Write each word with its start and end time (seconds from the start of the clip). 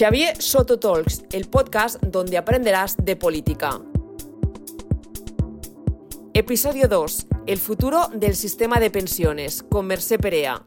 Xavier 0.00 0.40
Soto 0.40 0.78
Talks, 0.78 1.24
el 1.30 1.50
podcast 1.50 2.02
donde 2.02 2.38
aprenderás 2.38 2.96
de 2.96 3.16
política. 3.16 3.82
Episodio 6.32 6.88
2. 6.88 7.26
El 7.46 7.58
futuro 7.58 8.08
del 8.14 8.34
sistema 8.34 8.80
de 8.80 8.90
pensiones, 8.90 9.62
con 9.62 9.86
Mercé 9.86 10.18
Perea. 10.18 10.62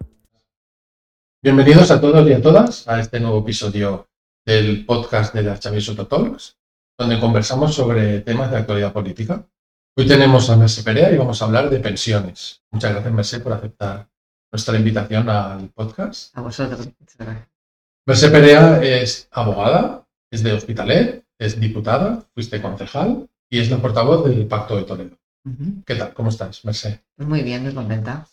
Bienvenidos 1.41 1.89
a 1.89 1.99
todos 1.99 2.29
y 2.29 2.33
a 2.33 2.43
todas 2.43 2.87
a 2.87 2.99
este 2.99 3.19
nuevo 3.19 3.39
episodio 3.39 4.07
del 4.45 4.85
podcast 4.85 5.33
de 5.33 5.41
la 5.41 5.57
Xavier 5.59 5.81
Soto 5.81 6.05
Talks, 6.05 6.59
donde 6.95 7.19
conversamos 7.19 7.73
sobre 7.73 8.19
temas 8.19 8.51
de 8.51 8.57
actualidad 8.57 8.93
política. 8.93 9.49
Hoy 9.97 10.05
tenemos 10.05 10.47
a 10.51 10.57
Mercé 10.57 10.83
Perea 10.83 11.11
y 11.11 11.17
vamos 11.17 11.41
a 11.41 11.45
hablar 11.45 11.71
de 11.71 11.79
pensiones. 11.79 12.61
Muchas 12.69 12.91
gracias, 12.91 13.11
Mercé, 13.11 13.39
por 13.39 13.53
aceptar 13.53 14.07
nuestra 14.51 14.77
invitación 14.77 15.27
al 15.27 15.69
podcast. 15.69 16.37
A 16.37 16.41
vosotros. 16.41 16.87
Mercé 18.05 18.29
Perea 18.29 18.83
es 18.83 19.29
abogada, 19.31 20.05
es 20.29 20.43
de 20.43 20.51
Hospitalet, 20.51 21.23
es 21.39 21.57
diputada, 21.57 22.27
fuiste 22.33 22.61
concejal 22.61 23.29
y 23.49 23.59
es 23.59 23.71
la 23.71 23.77
portavoz 23.77 24.27
del 24.27 24.45
Pacto 24.45 24.75
de 24.75 24.83
Toledo. 24.83 25.17
¿Qué 25.85 25.95
tal? 25.95 26.13
¿Cómo 26.13 26.27
estás, 26.27 26.65
Mercé? 26.65 27.01
Pues 27.15 27.29
muy 27.29 27.43
bien, 27.43 27.63
muy 27.63 27.73
contenta. 27.73 28.27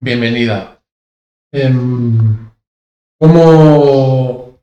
Bienvenida. 0.00 0.80
Em, 1.52 2.48
¿cómo, 3.18 4.60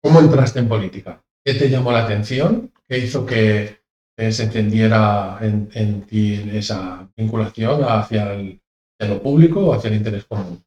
¿Cómo 0.00 0.20
entraste 0.20 0.60
en 0.60 0.68
política? 0.68 1.20
¿Qué 1.44 1.54
te 1.54 1.68
llamó 1.68 1.90
la 1.90 2.04
atención? 2.04 2.72
¿Qué 2.88 2.98
hizo 2.98 3.26
que 3.26 3.80
se 4.16 4.44
entendiera 4.44 5.38
en, 5.40 5.68
en 5.74 6.02
ti 6.02 6.48
esa 6.52 7.08
vinculación 7.16 7.82
hacia, 7.82 8.34
el, 8.34 8.62
hacia 9.00 9.14
lo 9.14 9.20
público 9.20 9.66
o 9.66 9.74
hacia 9.74 9.90
el 9.90 9.96
interés 9.96 10.26
común? 10.26 10.64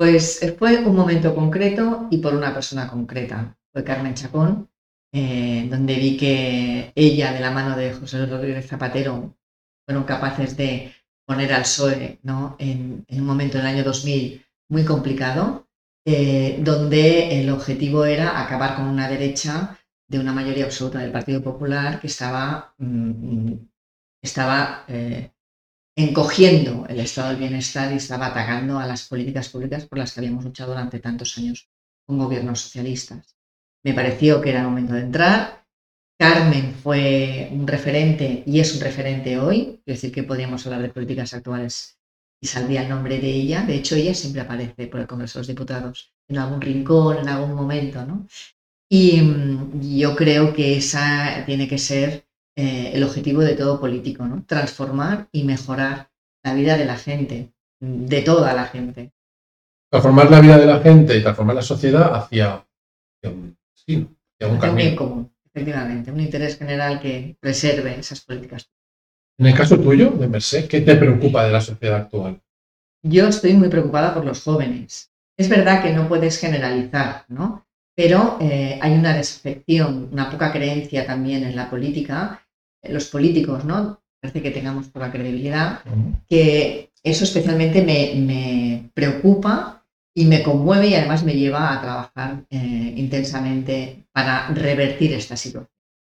Pues 0.00 0.40
fue 0.58 0.78
un 0.78 0.96
momento 0.96 1.34
concreto 1.34 2.08
y 2.10 2.16
por 2.22 2.34
una 2.34 2.54
persona 2.54 2.88
concreta. 2.88 3.58
Fue 3.70 3.84
Carmen 3.84 4.14
Chacón, 4.14 4.70
eh, 5.12 5.68
donde 5.68 5.94
vi 5.96 6.16
que 6.16 6.90
ella, 6.94 7.34
de 7.34 7.40
la 7.40 7.50
mano 7.50 7.76
de 7.76 7.92
José 7.92 8.24
Rodríguez 8.24 8.66
Zapatero, 8.66 9.36
fueron 9.84 10.04
capaces 10.04 10.56
de 10.56 10.94
poner 11.26 11.52
al 11.52 11.64
PSOE 11.64 12.18
¿no? 12.22 12.56
en, 12.58 13.04
un 13.10 13.26
momento 13.26 13.58
en 13.58 13.66
el 13.66 13.74
año 13.74 13.84
2000 13.84 14.42
muy 14.70 14.86
complicado, 14.86 15.68
eh, 16.06 16.58
donde 16.62 17.38
el 17.38 17.50
objetivo 17.50 18.06
era 18.06 18.40
acabar 18.40 18.76
con 18.76 18.86
una 18.86 19.06
derecha 19.06 19.78
de 20.08 20.18
una 20.18 20.32
mayoría 20.32 20.64
absoluta 20.64 21.00
del 21.00 21.12
Partido 21.12 21.42
Popular 21.42 22.00
que 22.00 22.06
estaba, 22.06 22.74
mm, 22.78 23.52
eh, 24.88 25.30
encogiendo 26.08 26.86
el 26.88 27.00
estado 27.00 27.28
del 27.28 27.38
bienestar 27.38 27.92
y 27.92 27.96
estaba 27.96 28.26
atacando 28.26 28.78
a 28.78 28.86
las 28.86 29.08
políticas 29.08 29.48
públicas 29.48 29.86
por 29.86 29.98
las 29.98 30.12
que 30.12 30.20
habíamos 30.20 30.44
luchado 30.44 30.72
durante 30.72 30.98
tantos 30.98 31.36
años 31.38 31.68
con 32.06 32.18
gobiernos 32.18 32.60
socialistas. 32.60 33.36
Me 33.84 33.94
pareció 33.94 34.40
que 34.40 34.50
era 34.50 34.60
el 34.60 34.66
momento 34.66 34.94
de 34.94 35.00
entrar. 35.00 35.64
Carmen 36.18 36.74
fue 36.74 37.48
un 37.52 37.66
referente 37.66 38.42
y 38.46 38.60
es 38.60 38.74
un 38.74 38.82
referente 38.82 39.38
hoy, 39.38 39.80
es 39.86 39.94
decir, 39.94 40.12
que 40.12 40.22
podríamos 40.22 40.66
hablar 40.66 40.82
de 40.82 40.90
políticas 40.90 41.32
actuales 41.32 41.98
y 42.42 42.46
saldría 42.46 42.82
el 42.82 42.88
nombre 42.88 43.18
de 43.20 43.30
ella. 43.30 43.62
De 43.62 43.74
hecho, 43.74 43.94
ella 43.94 44.14
siempre 44.14 44.42
aparece 44.42 44.86
por 44.86 45.00
el 45.00 45.06
Congreso 45.06 45.38
de 45.38 45.40
los 45.40 45.48
Diputados, 45.48 46.12
en 46.28 46.38
algún 46.38 46.60
rincón, 46.60 47.18
en 47.18 47.28
algún 47.28 47.54
momento. 47.54 48.04
¿no? 48.04 48.26
Y 48.88 49.20
mm, 49.20 49.98
yo 49.98 50.16
creo 50.16 50.52
que 50.52 50.76
esa 50.76 51.44
tiene 51.46 51.68
que 51.68 51.78
ser 51.78 52.26
eh, 52.56 52.90
el 52.94 53.02
objetivo 53.04 53.40
de 53.42 53.54
todo 53.54 53.80
político, 53.80 54.24
¿no? 54.24 54.44
Transformar 54.44 55.28
y 55.32 55.44
mejorar 55.44 56.10
la 56.42 56.54
vida 56.54 56.76
de 56.76 56.84
la 56.84 56.96
gente, 56.96 57.52
de 57.80 58.22
toda 58.22 58.52
la 58.54 58.66
gente. 58.66 59.12
Transformar 59.90 60.30
la 60.30 60.40
vida 60.40 60.58
de 60.58 60.66
la 60.66 60.80
gente 60.80 61.16
y 61.16 61.22
transformar 61.22 61.56
la 61.56 61.62
sociedad 61.62 62.14
hacia, 62.14 62.66
un, 63.24 63.56
camino. 64.58 64.74
bien 64.74 64.96
común, 64.96 65.32
efectivamente, 65.44 66.10
un 66.10 66.20
interés 66.20 66.58
general 66.58 67.00
que 67.00 67.36
preserve 67.40 67.98
esas 67.98 68.20
políticas. 68.20 68.70
En 69.38 69.46
el 69.46 69.54
caso 69.54 69.78
tuyo, 69.78 70.10
de 70.10 70.28
Merced, 70.28 70.68
¿qué 70.68 70.82
te 70.82 70.96
preocupa 70.96 71.44
de 71.44 71.52
la 71.52 71.60
sociedad 71.60 71.96
actual? 71.96 72.40
Yo 73.02 73.26
estoy 73.26 73.54
muy 73.54 73.68
preocupada 73.68 74.12
por 74.12 74.24
los 74.24 74.42
jóvenes. 74.42 75.10
Es 75.38 75.48
verdad 75.48 75.82
que 75.82 75.94
no 75.94 76.08
puedes 76.08 76.38
generalizar, 76.38 77.24
¿no? 77.28 77.66
Pero 78.02 78.38
eh, 78.40 78.78
hay 78.80 78.92
una 78.92 79.14
desafección, 79.14 80.08
una 80.10 80.30
poca 80.30 80.50
creencia 80.50 81.06
también 81.06 81.44
en 81.44 81.54
la 81.54 81.68
política 81.68 82.42
los 82.84 83.04
políticos, 83.08 83.66
¿no? 83.66 84.00
Parece 84.22 84.40
que 84.40 84.50
tengamos 84.50 84.88
poca 84.88 85.12
credibilidad, 85.12 85.80
que 86.26 86.92
eso 87.02 87.24
especialmente 87.24 87.82
me, 87.82 88.90
preocupa 88.94 89.84
y 90.16 90.24
me 90.24 90.42
conmueve 90.42 90.86
y 90.88 90.94
además 90.94 91.24
me 91.24 91.34
lleva 91.34 91.74
a 91.74 91.82
trabajar 91.82 92.46
eh, 92.48 92.94
intensamente 92.96 94.06
para 94.12 94.48
revertir 94.48 95.12
esta 95.12 95.36
situación. 95.36 95.68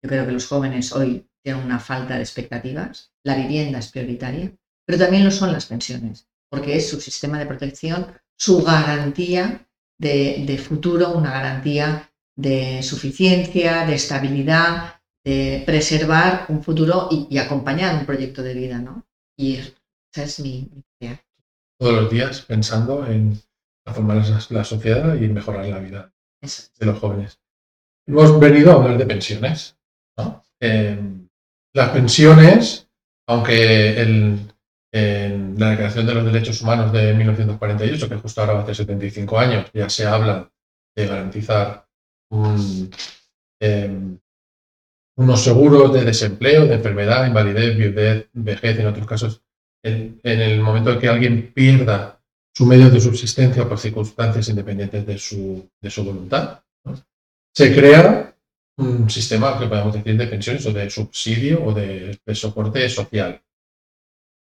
Yo 0.03 0.07
creo 0.07 0.27
que 0.27 0.33
los 0.33 0.45
jóvenes 0.45 0.91
hoy 0.93 1.25
tienen 1.43 1.63
una 1.63 1.79
falta 1.79 2.13
de 2.13 2.21
expectativas, 2.21 3.11
la 3.25 3.35
vivienda 3.35 3.79
es 3.79 3.89
prioritaria, 3.89 4.51
pero 4.85 4.99
también 4.99 5.23
lo 5.23 5.31
son 5.31 5.51
las 5.51 5.65
pensiones, 5.65 6.27
porque 6.47 6.75
es 6.75 6.87
su 6.87 7.01
sistema 7.01 7.39
de 7.39 7.47
protección, 7.47 8.05
su 8.37 8.61
garantía 8.61 9.67
de, 10.01 10.43
de 10.45 10.57
futuro, 10.57 11.11
una 11.11 11.31
garantía 11.31 12.11
de 12.35 12.81
suficiencia, 12.81 13.85
de 13.85 13.95
estabilidad, 13.95 15.01
de 15.23 15.63
preservar 15.65 16.45
un 16.49 16.63
futuro 16.63 17.07
y, 17.11 17.37
acompañar 17.37 17.95
un 17.95 18.05
proyecto 18.05 18.41
de 18.41 18.53
vida, 18.53 18.79
¿no? 18.79 19.05
Y 19.37 19.57
esa 19.57 20.23
es 20.23 20.39
mi, 20.39 20.69
idea. 20.99 21.23
Todos 21.79 21.93
los 21.93 22.11
días 22.11 22.41
pensando 22.41 23.05
en 23.05 23.39
transformar 23.83 24.23
la 24.49 24.63
sociedad 24.63 25.15
y 25.15 25.27
mejorar 25.27 25.65
la 25.67 25.79
vida 25.79 26.13
de 26.41 26.85
los 26.85 26.99
jóvenes. 26.99 27.39
Hemos 28.07 28.39
venido 28.39 28.71
a 28.71 28.75
hablar 28.75 28.97
de 28.97 29.05
pensiones. 29.05 29.77
¿no? 30.17 30.43
Em, 30.59 31.27
las 31.73 31.89
pensiones, 31.89 32.89
aunque 33.27 34.01
en 34.91 35.55
la 35.57 35.71
Declaración 35.71 36.05
de 36.05 36.13
los 36.13 36.25
Derechos 36.25 36.61
Humanos 36.61 36.91
de 36.91 37.13
1948, 37.13 38.09
que 38.09 38.17
justo 38.17 38.41
ahora 38.41 38.53
va 38.53 38.59
a 38.59 38.63
hacer 38.63 38.75
75 38.75 39.39
años, 39.39 39.71
ya 39.73 39.89
se 39.89 40.05
habla 40.05 40.51
de 40.95 41.07
garantizar 41.07 41.87
em, 43.59 44.17
unos 45.17 45.41
seguros 45.41 45.93
de 45.93 46.03
desempleo, 46.03 46.65
de 46.65 46.75
enfermedad, 46.75 47.25
invalidez, 47.25 47.77
viudez, 47.77 48.27
vejez, 48.33 48.79
en 48.79 48.87
otros 48.87 49.07
casos, 49.07 49.41
en, 49.83 50.19
el 50.23 50.59
momento 50.61 50.91
en 50.91 50.99
que 50.99 51.07
alguien 51.07 51.51
pierda 51.53 52.21
su 52.53 52.65
medio 52.65 52.89
de 52.89 52.99
subsistencia 52.99 53.67
por 53.67 53.79
circunstancias 53.79 54.49
independientes 54.49 55.05
de 55.05 55.17
su 55.17 56.03
voluntad, 56.03 56.61
se 57.53 57.73
crea 57.73 58.33
un 58.77 59.09
sistema 59.09 59.59
que 59.59 59.67
podemos 59.67 59.93
decir 59.93 60.17
de 60.17 60.27
pensiones 60.27 60.65
o 60.65 60.71
de 60.71 60.89
subsidio 60.89 61.63
o 61.63 61.73
de, 61.73 62.17
soporte 62.33 62.87
social. 62.89 63.41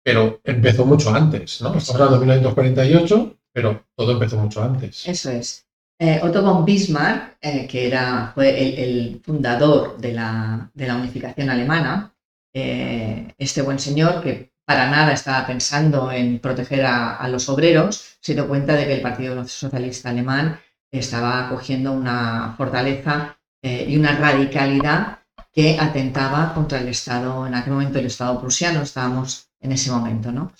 Pero 0.07 0.39
empezó 0.45 0.85
mucho 0.85 1.13
antes, 1.13 1.61
¿no? 1.61 1.75
Estamos 1.75 1.95
hablando 1.95 2.19
de 2.19 2.25
1948, 2.27 3.39
pero 3.51 3.87
todo 3.93 4.13
empezó 4.13 4.37
mucho 4.37 4.63
antes. 4.63 5.05
Eso 5.05 5.31
es. 5.31 5.67
Eh, 5.99 6.21
Otto 6.23 6.41
von 6.43 6.63
Bismarck, 6.63 7.35
eh, 7.41 7.67
que 7.67 7.87
era, 7.87 8.31
fue 8.33 8.81
el, 8.81 9.19
fundador 9.21 9.97
de 9.97 10.13
la, 10.13 10.71
unificación 10.95 11.49
alemana, 11.49 12.15
eh, 12.55 13.33
este 13.37 13.61
buen 13.61 13.79
señor 13.79 14.23
que 14.23 14.53
para 14.65 14.89
nada 14.89 15.11
estaba 15.11 15.45
pensando 15.45 16.09
en 16.09 16.39
proteger 16.39 16.85
a, 16.85 17.27
los 17.27 17.49
obreros, 17.49 18.17
se 18.21 18.33
dio 18.33 18.47
cuenta 18.47 18.75
de 18.77 18.85
que 18.85 18.93
el 18.93 19.01
Partido 19.01 19.45
Socialista 19.45 20.11
Alemán 20.11 20.57
estaba 20.89 21.49
cogiendo 21.49 21.91
una 21.91 22.53
fortaleza 22.55 23.37
y 23.61 23.97
una 23.97 24.17
radicalidad 24.17 25.19
que 25.51 25.77
atentaba 25.77 26.53
contra 26.53 26.79
el 26.79 26.87
Estado, 26.87 27.45
en 27.45 27.55
aquel 27.55 27.73
momento 27.73 27.99
el 27.99 28.05
Estado 28.05 28.39
prusiano, 28.39 28.83
estábamos 28.83 29.46
en 29.61 29.71
ese 29.71 29.91
momento, 29.91 30.31
¿no? 30.31 30.53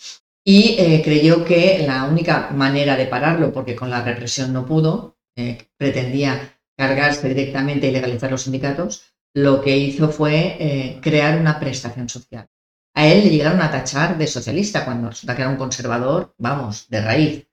Y 0.46 0.78
creyó 1.04 1.44
que 1.44 1.84
la 1.86 2.06
única 2.06 2.52
manera 2.52 2.96
de 2.96 3.06
pararlo, 3.06 3.52
porque 3.52 3.76
con 3.76 3.90
la 3.90 4.02
represión 4.02 4.54
no 4.54 4.66
pudo, 4.66 5.18
eh, 5.38 5.70
pretendía 5.78 6.60
cargarse 6.76 7.30
directamente 7.30 7.88
y 7.88 7.92
legalizar 7.92 8.32
los 8.32 8.42
sindicatos, 8.42 9.14
lo 9.36 9.62
que 9.62 9.78
hizo 9.78 10.10
fue 10.10 10.58
eh, 10.60 11.00
crear 11.00 11.40
una 11.40 11.60
prestación 11.60 12.10
social. 12.10 12.48
A 12.96 13.08
él 13.08 13.24
le 13.24 13.30
llegaron 13.30 13.62
a 13.62 13.70
tachar 13.70 14.18
de 14.18 14.26
socialista 14.26 14.84
cuando 14.84 15.10
resulta 15.10 15.36
que 15.36 15.44
era 15.44 15.52
un 15.52 15.58
conservador, 15.58 16.34
vamos, 16.40 16.90
de 16.90 17.02
raíz. 17.02 17.48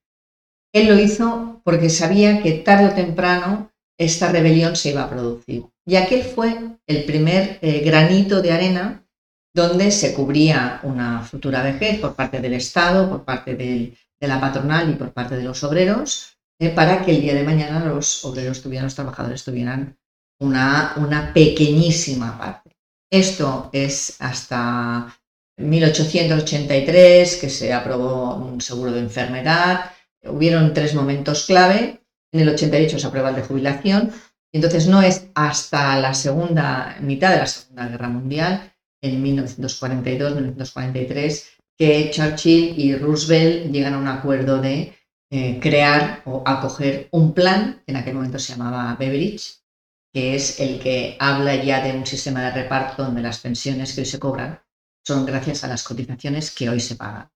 Él 0.73 0.89
lo 0.89 0.99
hizo 0.99 1.61
porque 1.63 1.91
sabía 1.91 2.43
que 2.43 2.53
tarde 2.53 2.87
o 2.87 2.95
temprano 2.95 3.71
esta 3.99 4.33
rebelión 4.33 4.77
se 4.77 4.91
iba 4.91 5.03
a 5.03 5.11
producir. 5.11 5.67
Y 5.87 5.97
aquel 5.97 6.23
fue 6.23 6.79
el 6.87 7.05
primer 7.05 7.59
eh, 7.61 7.81
granito 7.81 8.41
de 8.41 8.53
arena 8.53 9.04
donde 9.55 9.91
se 9.93 10.13
cubría 10.13 10.81
una 10.83 11.21
futura 11.23 11.63
vejez 11.63 12.01
por 12.01 12.15
parte 12.15 12.41
del 12.41 12.55
Estado, 12.55 13.09
por 13.09 13.25
parte 13.25 13.55
de 13.55 13.97
la 14.21 14.41
patronal 14.41 14.91
y 14.91 14.95
por 14.95 15.13
parte 15.13 15.37
de 15.37 15.45
los 15.45 15.63
obreros, 15.63 16.37
eh, 16.59 16.71
para 16.71 17.05
que 17.05 17.13
el 17.13 17.21
día 17.21 17.35
de 17.35 17.45
mañana 17.45 17.85
los 17.85 18.25
obreros 18.25 18.63
tuvieran, 18.63 18.87
los 18.87 18.95
trabajadores 18.95 19.45
tuvieran 19.45 19.97
una, 20.41 20.95
una 20.97 21.33
pequeñísima 21.33 22.37
parte. 22.39 22.77
Esto 23.11 23.71
es 23.73 24.17
hasta 24.19 25.15
1883 25.57 27.37
que 27.37 27.49
se 27.49 27.73
aprobó 27.73 28.35
un 28.37 28.61
seguro 28.61 28.91
de 28.91 29.01
enfermedad. 29.01 29.93
Hubieron 30.25 30.75
tres 30.75 30.95
momentos 30.95 31.47
clave. 31.47 32.01
En 32.33 32.41
el 32.41 32.49
88 32.49 32.99
se 32.99 33.07
aprueba 33.07 33.31
el 33.31 33.37
de 33.37 33.43
jubilación. 33.43 34.13
Entonces 34.53 34.89
no 34.89 35.03
es 35.03 35.27
hasta 35.35 35.99
la 36.01 36.15
segunda 36.15 36.97
mitad 37.01 37.31
de 37.33 37.39
la 37.39 37.47
Segunda 37.47 37.89
Guerra 37.89 38.09
Mundial, 38.09 38.74
en 39.05 39.23
1942-1943, 39.23 41.45
que 41.77 42.11
Churchill 42.11 42.79
y 42.79 42.97
Roosevelt 42.97 43.71
llegan 43.71 43.93
a 43.95 43.99
un 43.99 44.09
acuerdo 44.09 44.61
de 44.61 44.95
eh, 45.31 45.61
crear 45.61 46.23
o 46.25 46.43
acoger 46.47 47.07
un 47.11 47.33
plan, 47.35 47.83
que 47.85 47.93
en 47.93 47.99
aquel 47.99 48.15
momento 48.15 48.39
se 48.39 48.53
llamaba 48.53 48.97
Beveridge, 48.99 49.59
que 50.13 50.37
es 50.37 50.61
el 50.61 50.79
que 50.79 51.17
habla 51.19 51.57
ya 51.57 51.85
de 51.85 51.93
un 51.93 52.07
sistema 52.07 52.41
de 52.43 52.53
reparto 52.53 53.05
donde 53.05 53.21
las 53.21 53.41
pensiones 53.41 53.93
que 53.93 54.01
hoy 54.03 54.07
se 54.07 54.19
cobran 54.19 54.61
son 55.07 55.27
gracias 55.27 55.65
a 55.65 55.69
las 55.69 55.83
cotizaciones 55.83 56.51
que 56.51 56.71
hoy 56.71 56.81
se 56.81 56.97
pagan. 56.97 57.29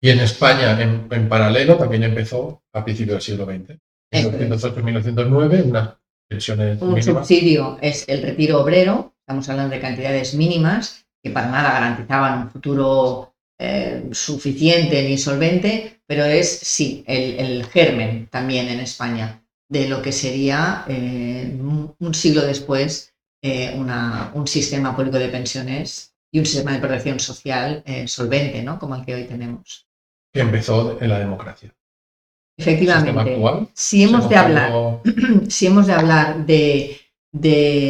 Y 0.00 0.10
en 0.10 0.18
España, 0.20 0.80
en, 0.80 1.28
paralelo, 1.28 1.76
también 1.76 2.04
empezó 2.04 2.62
a 2.72 2.84
principios 2.84 3.14
del 3.14 3.22
siglo 3.22 3.44
XX. 3.44 3.76
En 4.10 4.50
1908-1909, 4.50 5.64
unas 5.64 5.96
pensiones 6.28 6.80
Un 6.80 7.02
subsidio 7.02 7.78
es 7.80 8.08
el 8.08 8.22
retiro 8.22 8.62
obrero, 8.62 9.16
estamos 9.28 9.46
hablando 9.50 9.74
de 9.74 9.82
cantidades 9.82 10.32
mínimas 10.32 11.04
que 11.22 11.28
para 11.28 11.50
nada 11.50 11.72
garantizaban 11.72 12.44
un 12.44 12.50
futuro 12.50 13.34
eh, 13.60 14.08
suficiente 14.12 15.02
ni 15.02 15.18
solvente, 15.18 16.00
pero 16.06 16.24
es, 16.24 16.48
sí, 16.60 17.04
el, 17.06 17.66
germen 17.66 18.28
también 18.28 18.68
en 18.68 18.80
España 18.80 19.42
de 19.68 19.86
lo 19.86 20.00
que 20.00 20.12
sería 20.12 20.86
eh, 20.88 21.54
un 21.60 22.14
siglo 22.14 22.40
después 22.40 23.12
eh, 23.42 23.76
un 23.76 24.46
sistema 24.46 24.96
público 24.96 25.18
de 25.18 25.28
pensiones 25.28 26.14
y 26.32 26.38
un 26.38 26.46
sistema 26.46 26.72
de 26.72 26.78
protección 26.78 27.20
social 27.20 27.84
solvente, 28.06 28.62
¿no? 28.62 28.78
Como 28.78 28.96
el 28.96 29.04
que 29.04 29.14
hoy 29.14 29.24
tenemos 29.24 29.86
que 30.32 30.40
empezó 30.40 30.98
en 31.00 31.08
la 31.10 31.18
democracia. 31.18 31.74
Efectivamente. 32.56 33.38
si, 33.74 34.04
hemos 34.04 34.28
de 34.28 34.36
hablar, 34.36 34.72
si 35.48 35.66
hemos 35.66 35.86
de 35.86 35.92
hablar 35.92 36.46
de, 36.46 36.98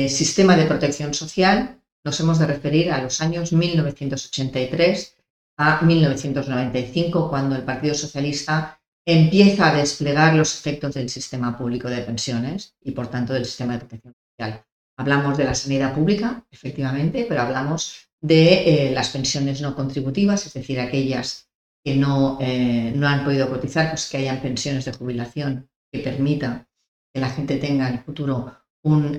sistema 0.08 0.56
de 0.56 0.66
protección 0.66 1.14
social, 1.14 1.80
nos 2.04 2.18
hemos 2.20 2.38
de 2.38 2.46
referir 2.46 2.90
a 2.90 3.02
los 3.02 3.20
años 3.20 3.52
1983 3.52 5.16
a 5.58 5.82
1995, 5.82 7.28
cuando 7.28 7.56
el 7.56 7.62
Partido 7.62 7.94
Socialista 7.94 8.80
empieza 9.04 9.70
a 9.70 9.76
desplegar 9.76 10.34
los 10.34 10.54
efectos 10.58 10.94
del 10.94 11.08
sistema 11.08 11.56
público 11.56 11.88
de 11.88 12.02
pensiones 12.02 12.74
y, 12.82 12.92
por 12.92 13.08
tanto, 13.08 13.32
del 13.32 13.44
sistema 13.44 13.74
de 13.74 13.78
protección 13.80 14.14
social. 14.14 14.64
Hablamos 14.98 15.38
de 15.38 15.44
la 15.44 15.54
sanidad 15.54 15.94
pública, 15.94 16.44
efectivamente, 16.50 17.24
pero 17.28 17.42
hablamos 17.42 18.08
de 18.20 18.88
eh, 18.88 18.90
las 18.92 19.10
pensiones 19.10 19.60
no 19.60 19.74
contributivas, 19.74 20.46
es 20.46 20.52
decir, 20.52 20.80
aquellas 20.80 21.48
que 21.84 21.94
no, 21.94 22.38
eh, 22.40 22.92
no 22.94 23.08
han 23.08 23.24
podido 23.24 23.48
cotizar, 23.48 23.90
pues 23.90 24.08
que 24.08 24.18
hayan 24.18 24.42
pensiones 24.42 24.84
de 24.84 24.92
jubilación 24.92 25.70
que 25.92 26.00
permita 26.00 26.68
que 27.14 27.20
la 27.20 27.30
gente 27.30 27.56
tenga 27.56 27.88
en 27.88 27.94
el 27.94 28.00
futuro 28.00 28.58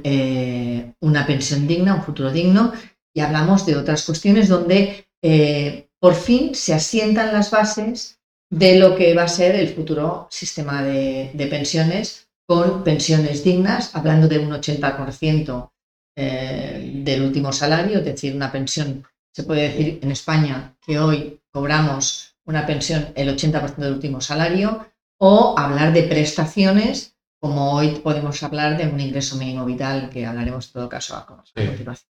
eh, 0.04 0.94
una 1.02 1.26
pensión 1.26 1.68
digna, 1.68 1.96
un 1.96 2.04
futuro 2.04 2.32
digno. 2.32 2.74
Y 3.14 3.22
hablamos 3.22 3.66
de 3.66 3.76
otras 3.76 4.06
cuestiones 4.06 4.48
donde 4.48 5.08
eh, 5.22 5.88
por 6.00 6.16
fin 6.16 6.56
se 6.56 6.74
asientan 6.74 7.34
las 7.34 7.52
bases 7.52 8.20
de 8.52 8.78
lo 8.78 8.96
que 8.96 9.14
va 9.14 9.24
a 9.24 9.28
ser 9.28 9.56
el 9.56 9.70
futuro 9.70 10.28
sistema 10.32 10.84
de, 10.84 11.32
de 11.34 11.48
pensiones 11.48 12.28
con 12.48 12.84
pensiones 12.84 13.44
dignas, 13.44 13.96
hablando 13.96 14.28
de 14.28 14.40
un 14.40 14.50
80% 14.50 15.70
del 16.16 17.22
último 17.22 17.54
salario, 17.54 18.00
es 18.00 18.06
decir, 18.06 18.36
una 18.36 18.52
pensión, 18.52 19.06
se 19.34 19.44
puede 19.44 19.70
decir 19.70 20.00
en 20.02 20.12
España 20.12 20.76
que 20.86 21.00
hoy 21.00 21.40
cobramos 21.52 22.36
una 22.46 22.66
pensión 22.66 23.14
el 23.16 23.30
80% 23.30 23.76
del 23.76 23.94
último 23.94 24.22
salario 24.22 24.88
o 25.20 25.56
hablar 25.58 25.94
de 25.94 26.04
prestaciones 26.04 27.16
como 27.40 27.74
hoy 27.74 28.00
podemos 28.04 28.42
hablar 28.44 28.78
de 28.78 28.88
un 28.88 29.00
ingreso 29.00 29.38
mínimo 29.38 29.66
vital 29.66 30.10
que 30.10 30.26
hablaremos 30.26 30.68
en 30.68 30.74
todo 30.74 30.90
caso 30.90 31.16
a, 31.16 31.26
continuación. 31.26 32.10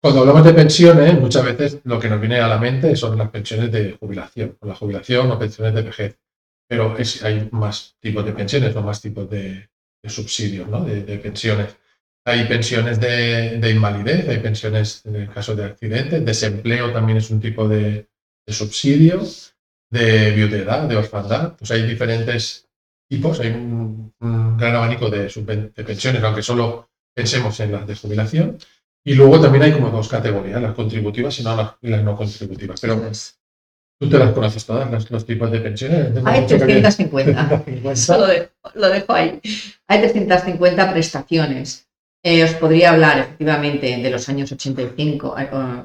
Cuando 0.00 0.20
hablamos 0.20 0.44
de 0.44 0.52
pensiones, 0.52 1.18
muchas 1.18 1.44
veces 1.44 1.80
lo 1.84 1.98
que 1.98 2.08
nos 2.08 2.20
viene 2.20 2.40
a 2.40 2.48
la 2.48 2.58
mente 2.58 2.94
son 2.96 3.16
las 3.16 3.30
pensiones 3.30 3.72
de 3.72 3.96
jubilación, 3.98 4.56
o 4.60 4.66
la 4.66 4.74
jubilación 4.74 5.30
o 5.30 5.38
pensiones 5.38 5.74
de 5.74 5.82
vejez. 5.82 6.18
Pero 6.68 6.96
hay 7.22 7.48
más 7.52 7.96
tipos 8.00 8.24
de 8.24 8.32
pensiones, 8.32 8.74
no 8.74 8.82
más 8.82 9.00
tipos 9.00 9.28
de, 9.30 9.68
subsidios, 10.04 10.68
¿no? 10.68 10.84
de, 10.84 11.18
pensiones. 11.18 11.76
Hay 12.26 12.44
pensiones 12.46 13.00
de, 13.00 13.58
de, 13.58 13.70
invalidez, 13.70 14.28
hay 14.28 14.38
pensiones 14.38 15.04
en 15.04 15.16
el 15.16 15.30
caso 15.30 15.54
de 15.54 15.64
accidentes, 15.64 16.24
desempleo 16.24 16.92
también 16.92 17.18
es 17.18 17.30
un 17.30 17.40
tipo 17.40 17.68
de, 17.68 18.08
de 18.46 18.52
subsidio, 18.52 19.22
de 19.90 20.30
viudedad, 20.32 20.88
de 20.88 20.96
orfandad. 20.96 21.56
Pues 21.56 21.70
hay 21.70 21.82
diferentes 21.86 22.63
tipos, 23.14 23.40
hay 23.40 23.48
un, 23.48 24.12
gran 24.58 24.76
abanico 24.76 25.10
de, 25.10 25.28
pensiones, 25.84 26.22
aunque 26.22 26.42
solo 26.42 26.88
pensemos 27.14 27.58
en 27.60 27.72
las 27.72 27.86
de 27.86 27.94
jubilación. 27.94 28.58
Y 29.06 29.14
luego 29.14 29.40
también 29.40 29.64
hay 29.64 29.72
como 29.72 29.90
dos 29.90 30.08
categorías, 30.08 30.62
las 30.62 30.74
contributivas 30.74 31.38
y, 31.38 31.42
no 31.42 31.56
las, 31.56 32.02
no 32.02 32.16
contributivas. 32.16 32.80
Pero 32.80 33.10
tú 34.00 34.08
te 34.08 34.18
las 34.18 34.32
conoces 34.32 34.64
todas, 34.64 35.10
los, 35.10 35.26
tipos 35.26 35.50
de 35.50 35.60
pensiones. 35.60 36.12
Hay 36.24 36.46
350. 36.46 37.64
lo, 38.74 38.88
dejo 38.88 39.12
ahí. 39.12 39.40
Hay 39.88 39.98
350 40.00 40.92
prestaciones. 40.92 41.86
Eh, 42.22 42.42
os 42.42 42.54
podría 42.54 42.92
hablar 42.92 43.18
efectivamente 43.18 43.98
de 43.98 44.10
los 44.10 44.26
años 44.30 44.50
85, 44.50 45.36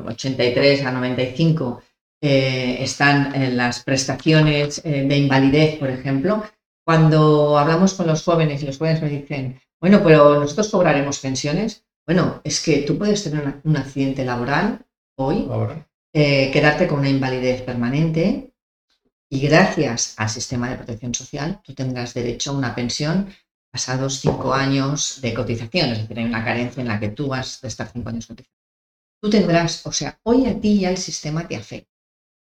83 0.07 0.85
a 0.85 0.91
95 0.93 1.83
eh, 2.21 2.77
están 2.81 3.33
en 3.33 3.55
las 3.55 3.83
prestaciones 3.83 4.81
eh, 4.83 5.05
de 5.07 5.17
invalidez, 5.17 5.77
por 5.77 5.89
ejemplo. 5.89 6.43
Cuando 6.89 7.55
hablamos 7.55 7.93
con 7.93 8.07
los 8.07 8.23
jóvenes 8.23 8.63
y 8.63 8.65
los 8.65 8.79
jóvenes 8.79 8.99
me 9.03 9.09
dicen, 9.09 9.61
bueno, 9.79 10.01
pero 10.03 10.39
nosotros 10.39 10.69
cobraremos 10.69 11.19
pensiones. 11.19 11.85
Bueno, 12.03 12.41
es 12.43 12.63
que 12.63 12.77
tú 12.79 12.97
puedes 12.97 13.23
tener 13.23 13.61
un 13.63 13.77
accidente 13.77 14.25
laboral 14.25 14.83
hoy, 15.15 15.47
eh, 16.11 16.49
quedarte 16.51 16.87
con 16.87 16.97
una 16.97 17.09
invalidez 17.09 17.61
permanente 17.61 18.55
y 19.29 19.39
gracias 19.39 20.15
al 20.17 20.31
sistema 20.31 20.67
de 20.67 20.77
protección 20.77 21.13
social 21.13 21.61
tú 21.63 21.75
tendrás 21.75 22.15
derecho 22.15 22.49
a 22.49 22.57
una 22.57 22.73
pensión 22.73 23.35
pasados 23.71 24.19
cinco 24.19 24.51
años 24.51 25.21
de 25.21 25.35
cotización, 25.35 25.91
es 25.91 25.99
decir, 25.99 26.17
hay 26.17 26.25
una 26.25 26.43
carencia 26.43 26.81
en 26.81 26.87
la 26.87 26.99
que 26.99 27.09
tú 27.09 27.27
vas 27.27 27.63
a 27.63 27.67
estar 27.67 27.87
cinco 27.93 28.09
años 28.09 28.25
cotizando. 28.25 28.57
Tú 29.21 29.29
tendrás, 29.29 29.85
o 29.85 29.91
sea, 29.91 30.19
hoy 30.23 30.47
a 30.47 30.59
ti 30.59 30.79
ya 30.79 30.89
el 30.89 30.97
sistema 30.97 31.47
te 31.47 31.55
afecta. 31.55 31.93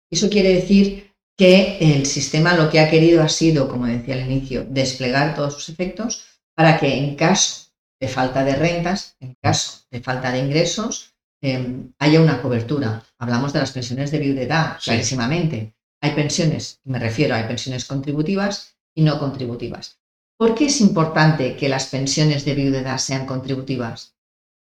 Eso 0.09 0.29
quiere 0.29 0.53
decir 0.53 1.10
que 1.41 1.79
el 1.79 2.05
sistema 2.05 2.53
lo 2.53 2.69
que 2.69 2.79
ha 2.79 2.87
querido 2.87 3.23
ha 3.23 3.27
sido, 3.27 3.67
como 3.67 3.87
decía 3.87 4.13
al 4.13 4.29
inicio, 4.29 4.63
desplegar 4.69 5.33
todos 5.33 5.55
sus 5.55 5.69
efectos 5.69 6.23
para 6.55 6.79
que 6.79 6.95
en 6.95 7.15
caso 7.15 7.71
de 7.99 8.07
falta 8.07 8.43
de 8.43 8.55
rentas, 8.55 9.15
en 9.19 9.33
caso 9.41 9.79
de 9.89 10.01
falta 10.01 10.31
de 10.31 10.37
ingresos, 10.37 11.15
em, 11.41 11.93
haya 11.97 12.21
una 12.21 12.43
cobertura. 12.43 13.03
Hablamos 13.17 13.53
de 13.53 13.59
las 13.59 13.71
pensiones 13.71 14.11
de 14.11 14.19
viudedad, 14.19 14.77
clarísimamente. 14.83 15.73
Hay 15.99 16.11
pensiones, 16.11 16.79
me 16.83 16.99
refiero, 16.99 17.33
hay 17.33 17.45
pensiones 17.45 17.85
contributivas 17.85 18.75
y 18.93 19.01
no 19.01 19.17
contributivas. 19.17 19.97
¿Por 20.37 20.53
qué 20.53 20.65
es 20.65 20.79
importante 20.79 21.55
que 21.55 21.69
las 21.69 21.87
pensiones 21.87 22.45
de 22.45 22.53
viudedad 22.53 22.99
sean 22.99 23.25
contributivas? 23.25 24.13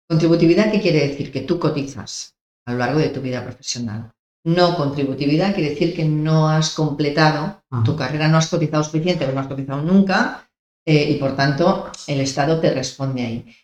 Contributividad, 0.07 0.71
¿qué 0.71 0.79
quiere 0.79 1.09
decir? 1.09 1.29
Que 1.33 1.41
tú 1.41 1.59
cotizas 1.59 2.37
a 2.65 2.71
lo 2.71 2.77
largo 2.77 2.99
de 2.99 3.09
tu 3.09 3.19
vida 3.19 3.43
profesional 3.43 4.13
no 4.45 4.75
contributividad 4.75 5.53
quiere 5.53 5.71
decir 5.71 5.95
que 5.95 6.05
no 6.05 6.49
has 6.49 6.71
completado 6.71 7.63
tu 7.83 7.95
carrera, 7.95 8.27
no 8.27 8.37
has 8.37 8.49
cotizado 8.49 8.83
suficiente 8.83 9.25
o 9.25 9.31
no 9.31 9.41
has 9.41 9.47
cotizado 9.47 9.81
nunca 9.81 10.49
eh, 10.85 11.11
y 11.11 11.15
por 11.15 11.35
tanto 11.35 11.91
el 12.07 12.21
Estado 12.21 12.59
te 12.59 12.73
responde 12.73 13.21
ahí. 13.21 13.55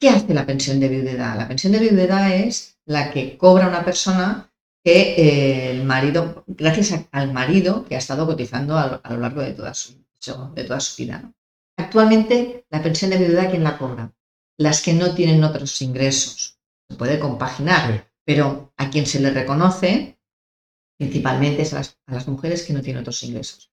¿Qué 0.00 0.08
hace 0.08 0.34
la 0.34 0.46
pensión 0.46 0.80
de 0.80 0.88
viudedad? 0.88 1.36
La 1.36 1.46
pensión 1.46 1.72
de 1.72 1.78
viudedad 1.78 2.34
es 2.34 2.78
la 2.86 3.10
que 3.12 3.36
cobra 3.36 3.68
una 3.68 3.84
persona 3.84 4.50
que 4.82 5.14
eh, 5.16 5.70
el 5.70 5.84
marido, 5.84 6.42
gracias 6.46 7.06
al 7.12 7.32
marido 7.32 7.84
que 7.84 7.94
ha 7.94 7.98
estado 7.98 8.26
cotizando 8.26 8.78
a 8.78 9.00
lo, 9.10 9.16
largo 9.18 9.42
de 9.42 9.52
toda 9.52 9.74
su, 9.74 9.94
de 10.54 10.64
toda 10.64 10.80
su 10.80 11.02
vida. 11.02 11.32
Actualmente, 11.76 12.64
la 12.70 12.82
pensión 12.82 13.10
de 13.10 13.18
viudedad, 13.18 13.50
¿quién 13.50 13.64
la 13.64 13.78
cobra? 13.78 14.12
Las 14.58 14.82
que 14.82 14.92
no 14.94 15.14
tienen 15.14 15.44
otros 15.44 15.80
ingresos. 15.82 16.58
Se 16.88 16.96
puede 16.96 17.18
compaginar 17.18 18.09
pero 18.24 18.72
a 18.76 18.90
quien 18.90 19.06
se 19.06 19.20
le 19.20 19.30
reconoce 19.30 20.20
principalmente 21.00 21.62
es 21.62 21.72
a 21.72 21.82
las, 22.08 22.28
mujeres 22.28 22.62
que 22.62 22.74
no 22.74 22.82
tienen 22.82 23.00
otros 23.00 23.22
ingresos. 23.22 23.72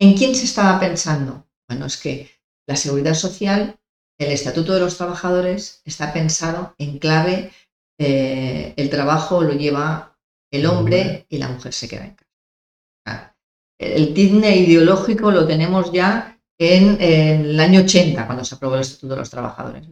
¿En 0.00 0.16
quién 0.16 0.34
se 0.34 0.46
estaba 0.46 0.80
pensando? 0.80 1.46
Bueno, 1.68 1.86
es 1.86 1.96
que 1.96 2.28
la 2.66 2.74
seguridad 2.74 3.14
social, 3.14 3.78
el 4.18 4.32
estatuto 4.32 4.74
de 4.74 4.80
los 4.80 4.96
trabajadores 4.96 5.80
está 5.84 6.12
pensado 6.12 6.74
en 6.78 6.98
clave, 6.98 7.52
eh, 8.00 8.74
el 8.76 8.90
trabajo 8.90 9.42
lo 9.42 9.52
lleva 9.52 10.18
el 10.50 10.66
hombre 10.66 11.26
y 11.28 11.38
la 11.38 11.48
mujer 11.48 11.72
se 11.72 11.88
queda 11.88 12.06
en 12.06 12.16
casa. 12.16 13.36
El 13.78 14.12
tizne 14.12 14.56
ideológico 14.56 15.30
lo 15.30 15.46
tenemos 15.46 15.92
ya 15.92 16.38
en, 16.58 17.00
el 17.00 17.60
año 17.60 17.82
80, 17.82 18.26
cuando 18.26 18.44
se 18.44 18.56
aprobó 18.56 18.74
el 18.74 18.80
estatuto 18.82 19.14
de 19.14 19.20
los 19.20 19.30
trabajadores. 19.30 19.86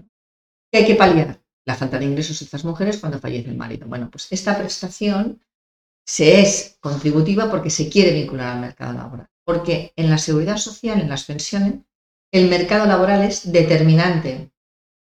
¿Qué 0.71 0.79
hay 0.81 0.87
que 0.87 0.97
paliar? 0.97 1.41
La 1.69 1.75
falta 1.75 1.99
de 1.99 2.07
ingresos 2.07 2.39
de 2.39 2.47
estas 2.47 2.65
mujeres 2.65 2.97
cuando 2.97 3.19
fallece 3.19 3.51
el 3.51 3.57
marido. 3.59 3.87
Bueno, 3.87 4.09
pues 4.11 4.27
esta 4.31 4.57
prestación 4.57 5.43
se 6.07 6.41
es 6.41 6.79
contributiva 6.81 7.51
porque 7.51 7.69
se 7.69 7.91
quiere 7.91 8.15
vincular 8.15 8.55
al 8.55 8.61
mercado 8.61 8.95
laboral. 8.95 9.29
Porque 9.45 9.93
en 9.95 10.09
la 10.09 10.17
seguridad 10.17 10.57
social, 10.57 10.99
en 10.99 11.11
las 11.11 11.25
pensiones, 11.25 11.75
el 12.33 12.49
mercado 12.49 12.87
laboral 12.87 13.23
es 13.23 13.53
determinante. 13.53 14.51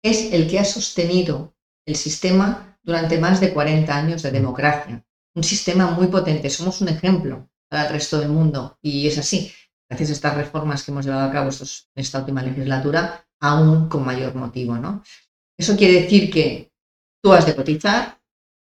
Es 0.04 0.34
el 0.34 0.50
que 0.50 0.60
ha 0.60 0.66
sostenido 0.66 1.56
el 1.86 1.96
sistema 1.96 2.78
durante 2.84 3.18
más 3.18 3.40
de 3.40 3.54
40 3.54 3.96
años 3.96 4.22
de 4.22 4.32
democracia. 4.32 5.06
Un 5.34 5.46
sistema 5.46 5.90
muy 5.92 6.08
potente. 6.08 6.50
Somos 6.50 6.82
un 6.82 6.90
ejemplo 6.90 7.50
para 7.70 7.86
el 7.86 7.94
resto 7.94 8.20
del 8.20 8.28
mundo. 8.28 8.78
Y 8.82 9.08
es 9.08 9.18
así. 9.18 9.54
Gracias 9.88 10.10
a 10.10 10.14
estas 10.14 10.36
reformas 10.36 10.84
que 10.84 10.92
hemos 10.92 11.06
llevado 11.06 11.30
a 11.30 11.32
cabo 11.32 11.50
en 11.50 12.02
esta 12.02 12.20
última 12.20 12.44
legislatura, 12.44 13.26
aún 13.40 13.88
con 13.88 14.04
mayor 14.04 14.36
motivo. 14.36 14.76
¿no? 14.76 15.02
Eso 15.62 15.78
quiere 15.78 16.02
decir 16.02 16.32
que 16.32 16.72
tú 17.22 17.32
has 17.34 17.46
de 17.46 17.56
cotizar 17.56 18.20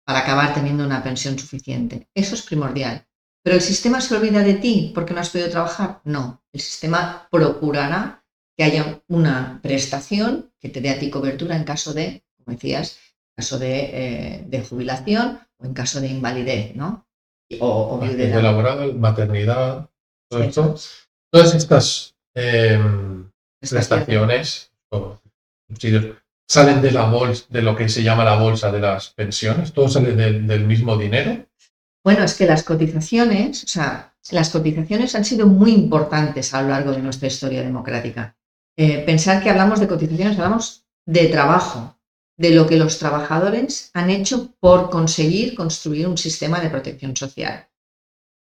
para 0.06 0.20
acabar 0.20 0.54
teniendo 0.54 0.84
una 0.84 1.02
pensión 1.02 1.40
suficiente. 1.40 2.10
Eso 2.14 2.36
es 2.36 2.42
primordial. 2.42 3.08
Pero 3.42 3.56
el 3.56 3.62
sistema 3.62 4.02
se 4.02 4.14
olvida 4.14 4.44
de 4.44 4.56
ti 4.56 4.92
porque 4.94 5.14
no 5.14 5.22
has 5.22 5.30
podido 5.30 5.50
trabajar. 5.50 6.02
No, 6.04 6.44
el 6.52 6.60
sistema 6.60 7.30
procurará 7.32 8.26
que 8.58 8.66
haya 8.66 9.02
una 9.08 9.62
prestación 9.64 10.52
que 10.60 10.68
te 10.68 10.82
dé 10.82 10.90
a 10.90 11.00
ti 11.00 11.10
cobertura 11.10 11.56
en 11.56 11.64
caso 11.64 11.94
de, 11.94 12.26
como 12.36 12.58
decías, 12.58 12.98
en 13.30 13.36
caso 13.38 13.58
de, 13.58 14.44
eh, 14.52 14.66
jubilación 14.70 15.40
o 15.60 15.66
en 15.66 15.74
caso 15.74 16.02
de 16.02 16.08
invalidez, 16.10 16.76
¿no? 16.76 17.08
O, 17.62 18.02
o 18.02 18.42
laboral, 18.42 18.96
maternidad, 18.96 19.90
todo 20.30 20.44
esto. 20.44 20.76
Todas 21.32 21.56
estas 21.56 22.18
em, 22.36 23.32
prestaciones 23.62 24.74
salen 26.52 26.82
de 26.82 26.92
la 26.92 27.06
bolsa, 27.06 27.46
de 27.48 27.62
lo 27.62 27.78
que 27.78 27.88
se 27.88 28.04
llama 28.04 28.26
la 28.26 28.36
bolsa 28.36 28.70
de 28.74 28.82
las 28.82 29.12
pensiones, 29.12 29.72
todo 29.72 29.88
sale 29.88 30.12
del 30.12 30.66
mismo 30.66 30.98
dinero. 30.98 31.46
Bueno, 32.04 32.26
es 32.26 32.34
que 32.34 32.46
las 32.46 32.64
cotizaciones, 32.64 33.64
o 33.64 33.68
sea, 33.68 34.14
las 34.32 34.50
cotizaciones 34.50 35.16
han 35.16 35.24
sido 35.24 35.48
muy 35.48 35.72
importantes 35.72 36.54
a 36.54 36.62
lo 36.62 36.68
largo 36.68 36.92
de 36.92 37.02
nuestra 37.02 37.30
historia 37.30 37.64
democrática. 37.64 38.36
Eh, 38.78 39.02
pensar 39.06 39.42
que 39.42 39.50
hablamos 39.50 39.80
de 39.80 39.88
cotizaciones, 39.88 40.38
hablamos 40.38 40.84
de 41.06 41.28
trabajo, 41.28 41.98
de 42.38 42.50
lo 42.50 42.68
que 42.68 42.76
los 42.76 43.00
trabajadores 43.00 43.90
han 43.94 44.10
hecho 44.10 44.54
por 44.60 44.90
conseguir 44.90 45.56
construir 45.56 46.06
un 46.06 46.18
sistema 46.18 46.60
de 46.60 46.70
protección 46.70 47.16
social. 47.16 47.70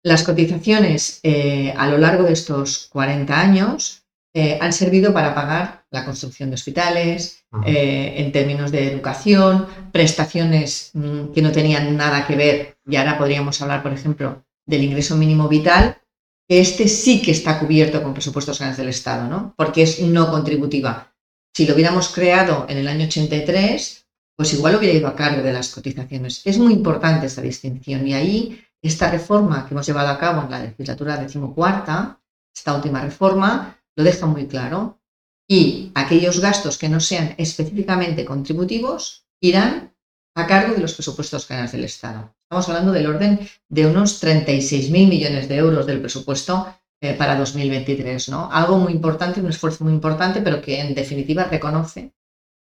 Las 0.01 0.23
cotizaciones 0.23 1.19
eh, 1.23 1.73
a 1.75 1.89
lo 1.89 1.97
largo 1.97 2.23
de 2.23 2.31
estos 2.31 2.87
40 2.87 3.37
años 3.37 4.05
eh, 4.33 4.57
han 4.61 4.71
servido 4.71 5.11
para 5.11 5.35
pagar 5.35 5.76
la 5.91 6.05
construcción 6.05 6.49
de 6.49 6.55
hospitales, 6.55 7.45
eh, 7.65 8.15
en 8.17 8.31
términos 8.31 8.71
de 8.71 8.91
educación, 8.91 9.67
prestaciones 9.91 10.91
mm, 10.93 11.31
que 11.33 11.41
no 11.41 11.51
tenían 11.51 11.95
nada 11.95 12.27
que 12.27 12.35
ver, 12.35 12.77
y 12.85 12.95
ahora 12.95 13.17
podríamos 13.17 13.61
hablar, 13.61 13.83
por 13.83 13.93
ejemplo, 13.93 14.45
del 14.65 14.83
ingreso 14.83 15.15
mínimo 15.15 15.47
vital, 15.47 15.97
que 16.47 16.59
este 16.61 16.87
sí 16.87 17.21
que 17.21 17.31
está 17.31 17.59
cubierto 17.59 18.01
con 18.01 18.13
presupuestos 18.13 18.57
generales 18.57 18.77
del 18.77 18.89
Estado, 18.89 19.27
¿no? 19.27 19.53
porque 19.57 19.83
es 19.83 20.01
no 20.01 20.29
contributiva. 20.29 21.13
Si 21.53 21.65
lo 21.65 21.73
hubiéramos 21.73 22.09
creado 22.09 22.65
en 22.69 22.77
el 22.77 22.87
año 22.87 23.05
83, 23.05 24.07
pues 24.35 24.53
igual 24.53 24.75
hubiera 24.75 24.97
ido 24.97 25.07
a 25.07 25.15
cargo 25.15 25.41
de 25.41 25.51
las 25.51 25.69
cotizaciones. 25.69 26.41
Es 26.45 26.59
muy 26.59 26.73
importante 26.73 27.25
esta 27.25 27.41
distinción 27.41 28.07
y 28.07 28.13
ahí 28.13 28.61
esta 28.81 29.09
reforma 29.09 29.65
que 29.65 29.73
hemos 29.73 29.87
llevado 29.87 30.09
a 30.09 30.19
cabo 30.19 30.43
en 30.43 30.51
la 30.51 30.59
legislatura 30.59 31.17
decimocuarta, 31.17 32.21
esta 32.55 32.75
última 32.75 33.01
reforma, 33.01 33.81
lo 33.95 34.03
deja 34.03 34.27
muy 34.27 34.47
claro. 34.47 34.99
Y 35.49 35.91
aquellos 35.95 36.39
gastos 36.39 36.77
que 36.77 36.89
no 36.89 36.99
sean 36.99 37.35
específicamente 37.37 38.25
contributivos 38.25 39.25
irán 39.41 39.95
a 40.35 40.45
cargo 40.45 40.73
de 40.73 40.81
los 40.81 40.93
presupuestos 40.93 41.47
generales 41.47 41.71
del 41.71 41.85
Estado. 41.85 42.35
Estamos 42.43 42.69
hablando 42.69 42.91
del 42.91 43.07
orden 43.07 43.39
de 43.69 43.85
unos 43.87 44.21
36.000 44.21 44.89
millones 45.07 45.47
de 45.49 45.55
euros 45.55 45.85
del 45.85 45.99
presupuesto 45.99 46.67
eh, 47.01 47.13
para 47.13 47.37
2023, 47.37 48.29
¿no? 48.29 48.49
Algo 48.51 48.77
muy 48.77 48.93
importante, 48.93 49.39
un 49.39 49.49
esfuerzo 49.49 49.83
muy 49.83 49.93
importante, 49.93 50.41
pero 50.41 50.61
que 50.61 50.79
en 50.79 50.95
definitiva 50.95 51.45
reconoce 51.45 52.13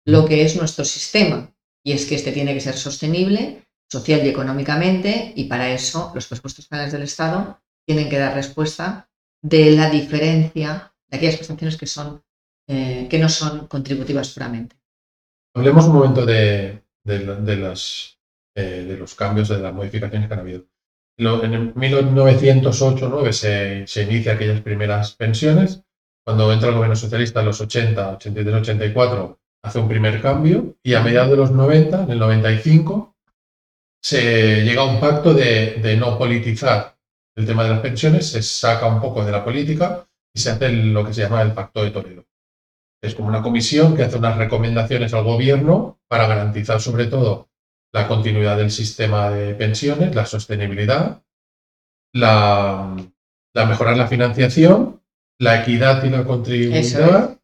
lo 0.05 0.25
que 0.25 0.43
es 0.43 0.55
nuestro 0.55 0.85
sistema. 0.85 1.53
Y 1.83 1.91
es 1.91 2.05
que 2.05 2.15
este 2.15 2.31
tiene 2.31 2.53
que 2.53 2.61
ser 2.61 2.75
sostenible, 2.75 3.67
social 3.91 4.25
y 4.25 4.29
económicamente, 4.29 5.33
y 5.35 5.45
para 5.45 5.69
eso 5.69 6.11
los 6.15 6.27
presupuestos 6.27 6.67
generales 6.67 6.93
del 6.93 7.03
Estado 7.03 7.59
tienen 7.85 8.09
que 8.09 8.17
dar 8.17 8.33
respuesta 8.33 9.09
de 9.43 9.71
la 9.71 9.89
diferencia 9.89 10.93
de 11.07 11.17
aquellas 11.17 11.35
prestaciones 11.35 11.77
que, 11.77 11.85
son, 11.85 12.23
eh, 12.67 13.07
que 13.09 13.19
no 13.19 13.29
son 13.29 13.67
contributivas 13.67 14.33
puramente. 14.33 14.75
Hablemos 15.55 15.85
un 15.85 15.93
momento 15.93 16.25
eh, 16.27 16.81
de 17.03 17.55
los 17.57 19.15
cambios, 19.15 19.49
de 19.49 19.59
las 19.59 19.73
modificaciones 19.73 20.27
que 20.27 20.33
han 20.33 20.39
habido. 20.39 20.65
En 21.17 21.73
1908-9 21.73 23.31
se, 23.31 23.87
se 23.87 24.03
inicia 24.03 24.33
aquellas 24.33 24.61
primeras 24.61 25.13
pensiones. 25.15 25.83
Cuando 26.25 26.51
entra 26.51 26.69
el 26.69 26.75
gobierno 26.75 26.95
socialista 26.95 27.39
en 27.39 27.45
los 27.45 27.61
80, 27.61 28.13
83, 28.13 28.55
84, 28.55 29.39
hace 29.63 29.79
un 29.79 29.87
primer 29.87 30.21
cambio 30.21 30.75
y 30.83 30.95
a 30.95 31.01
mediados 31.01 31.29
de 31.29 31.37
los 31.37 31.51
90, 31.51 32.03
en 32.03 32.11
el 32.11 32.19
95, 32.19 33.15
se 34.03 34.63
llega 34.63 34.81
a 34.81 34.85
un 34.85 34.99
pacto 34.99 35.33
de 35.33 35.95
no 35.97 36.17
politizar 36.17 36.95
el 37.35 37.45
tema 37.45 37.63
de 37.63 37.69
las 37.69 37.79
pensiones, 37.81 38.29
se 38.29 38.41
saca 38.41 38.87
un 38.87 39.01
poco 39.01 39.23
de 39.25 39.31
la 39.31 39.43
política 39.43 40.07
y 40.33 40.39
se 40.39 40.51
hace 40.51 40.69
lo 40.69 41.05
que 41.05 41.13
se 41.13 41.21
llama 41.21 41.41
el 41.41 41.53
Pacto 41.53 41.83
de 41.83 41.91
Toledo. 41.91 42.25
Es 43.05 43.15
como 43.15 43.27
una 43.27 43.41
comisión 43.41 43.95
que 43.95 44.03
hace 44.03 44.17
unas 44.17 44.37
recomendaciones 44.37 45.13
al 45.13 45.23
gobierno 45.23 45.99
para 46.07 46.27
garantizar 46.27 46.81
sobre 46.81 47.05
todo 47.05 47.49
la 47.93 48.07
continuidad 48.07 48.57
del 48.57 48.71
sistema 48.71 49.29
de 49.29 49.53
pensiones, 49.53 50.13
la 50.13 50.25
sostenibilidad, 50.25 51.21
la, 52.13 52.95
mejorar 53.53 53.95
la 53.95 54.07
financiación, 54.07 55.01
la 55.39 55.61
equidad 55.61 56.03
y 56.03 56.09
la 56.09 56.25
contribución 56.25 57.39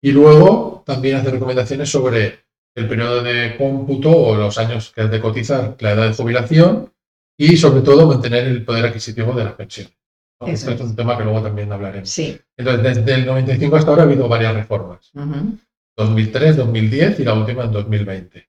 y 0.00 0.12
luego 0.12 0.84
también 0.86 1.16
hace 1.16 1.30
recomendaciones 1.30 1.90
sobre 1.90 2.44
el 2.76 2.88
periodo 2.88 3.22
de 3.22 3.56
cómputo 3.56 4.10
o 4.10 4.36
los 4.36 4.56
años 4.58 4.92
que 4.94 5.00
has 5.00 5.10
de 5.10 5.20
cotizar, 5.20 5.76
la 5.80 5.92
edad 5.92 6.08
de 6.08 6.14
jubilación 6.14 6.92
y 7.36 7.56
sobre 7.56 7.82
todo 7.82 8.06
mantener 8.06 8.46
el 8.46 8.64
poder 8.64 8.86
adquisitivo 8.86 9.32
de 9.32 9.44
las 9.44 9.54
pensiones. 9.54 9.97
Este 10.46 10.74
es 10.74 10.80
un 10.80 10.94
tema 10.94 11.16
que 11.16 11.24
luego 11.24 11.42
también 11.42 11.72
hablaremos. 11.72 12.08
Sí. 12.08 12.38
Entonces, 12.56 12.96
desde 12.96 13.14
el 13.14 13.26
95 13.26 13.76
hasta 13.76 13.90
ahora 13.90 14.02
ha 14.02 14.06
habido 14.06 14.28
varias 14.28 14.54
reformas. 14.54 15.10
2003, 15.96 16.56
2010 16.56 17.20
y 17.20 17.24
la 17.24 17.34
última 17.34 17.64
en 17.64 17.72
2020. 17.72 18.48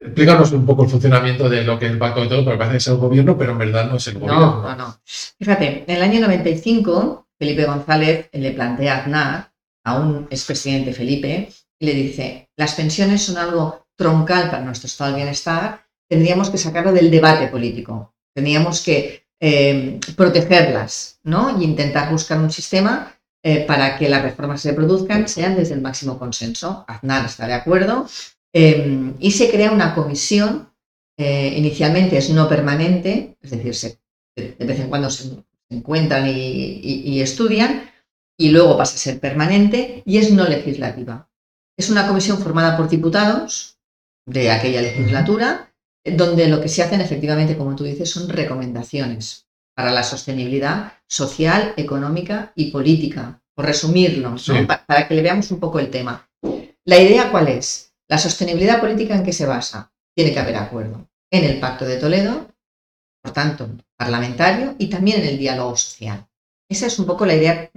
Explícanos 0.00 0.52
un 0.52 0.64
poco 0.64 0.84
el 0.84 0.90
funcionamiento 0.90 1.48
de 1.48 1.64
lo 1.64 1.78
que 1.78 1.86
es 1.86 1.92
el 1.92 1.98
Pacto 1.98 2.20
de 2.20 2.28
Todo, 2.28 2.44
porque 2.44 2.58
parece 2.58 2.74
que 2.74 2.78
es 2.78 2.86
el 2.86 2.96
gobierno, 2.98 3.36
pero 3.36 3.52
en 3.52 3.58
verdad 3.58 3.90
no 3.90 3.96
es 3.96 4.06
el 4.06 4.14
gobierno. 4.14 4.62
No, 4.62 4.62
no, 4.62 4.76
no. 4.76 4.96
Fíjate, 5.04 5.84
en 5.88 5.96
el 5.96 6.02
año 6.02 6.20
95, 6.20 7.26
Felipe 7.36 7.64
González 7.64 8.28
le 8.32 8.52
plantea 8.52 8.94
a 8.94 8.98
Aznar, 8.98 9.52
a 9.84 9.98
un 9.98 10.28
expresidente 10.30 10.92
Felipe, 10.92 11.48
y 11.80 11.86
le 11.86 11.94
dice, 11.94 12.48
las 12.56 12.74
pensiones 12.74 13.24
son 13.24 13.38
algo 13.38 13.86
troncal 13.96 14.50
para 14.50 14.64
nuestro 14.64 14.86
estado 14.86 15.10
de 15.10 15.16
bienestar, 15.16 15.84
tendríamos 16.08 16.50
que 16.50 16.58
sacarlo 16.58 16.92
del 16.92 17.10
debate 17.10 17.48
político. 17.48 18.14
Tendríamos 18.34 18.84
que 18.84 19.27
eh, 19.40 20.00
protegerlas 20.16 21.20
¿no? 21.22 21.60
y 21.60 21.64
intentar 21.64 22.10
buscar 22.10 22.38
un 22.38 22.50
sistema 22.50 23.14
eh, 23.44 23.64
para 23.66 23.96
que 23.96 24.08
las 24.08 24.22
reformas 24.22 24.60
que 24.60 24.70
se 24.70 24.74
produzcan 24.74 25.28
sean 25.28 25.54
desde 25.54 25.74
el 25.74 25.80
máximo 25.80 26.18
consenso. 26.18 26.84
Aznar 26.88 27.24
está 27.24 27.46
de 27.46 27.54
acuerdo 27.54 28.08
em, 28.52 29.14
y 29.20 29.30
se 29.30 29.48
crea 29.50 29.70
una 29.70 29.94
comisión, 29.94 30.70
eh, 31.16 31.54
inicialmente 31.56 32.18
es 32.18 32.30
no 32.30 32.48
permanente, 32.48 33.36
es 33.40 33.50
decir, 33.52 33.98
de 34.34 34.66
vez 34.66 34.80
en 34.80 34.88
cuando 34.88 35.08
se 35.10 35.30
encuentran 35.70 36.26
y, 36.26 37.20
estudian, 37.20 37.90
y 38.36 38.50
luego 38.50 38.76
pasa 38.76 38.96
a 38.96 38.98
ser 38.98 39.20
permanente 39.20 40.02
y 40.04 40.18
es 40.18 40.32
no 40.32 40.44
legislativa. 40.48 41.28
Es 41.76 41.90
una 41.90 42.08
comisión 42.08 42.38
formada 42.38 42.76
por 42.76 42.88
diputados 42.88 43.78
de 44.26 44.50
aquella 44.50 44.82
legislatura 44.82 45.67
donde 46.04 46.48
lo 46.48 46.60
que 46.60 46.68
se 46.68 46.82
hacen 46.82 47.00
efectivamente, 47.00 47.56
como 47.56 47.76
tú 47.76 47.84
dices, 47.84 48.10
son 48.10 48.28
recomendaciones 48.28 49.46
para 49.74 49.92
la 49.92 50.02
sostenibilidad 50.02 50.92
social, 51.06 51.74
económica 51.76 52.52
y 52.56 52.70
política, 52.70 53.40
por 53.54 53.66
resumirlo, 53.66 54.36
para 54.86 55.06
que 55.06 55.14
le 55.14 55.22
veamos 55.22 55.50
un 55.50 55.60
poco 55.60 55.78
el 55.78 55.90
tema. 55.90 56.28
La 56.84 56.98
idea 56.98 57.30
cuál 57.30 57.48
es? 57.48 57.94
La 58.08 58.18
sostenibilidad 58.18 58.80
política 58.80 59.14
en 59.14 59.22
qué 59.22 59.32
se 59.32 59.46
basa? 59.46 59.92
Tiene 60.16 60.32
que 60.32 60.40
haber 60.40 60.56
acuerdo 60.56 61.08
en 61.30 61.44
el 61.44 61.60
Pacto 61.60 61.84
de 61.84 61.98
Toledo, 61.98 62.48
por 63.22 63.32
tanto, 63.32 63.68
parlamentario, 63.96 64.74
y 64.78 64.88
también 64.88 65.20
en 65.20 65.28
el 65.28 65.38
diálogo 65.38 65.76
social. 65.76 66.26
Esa 66.68 66.86
es 66.86 66.98
un 66.98 67.06
poco 67.06 67.26
la 67.26 67.34
idea 67.34 67.70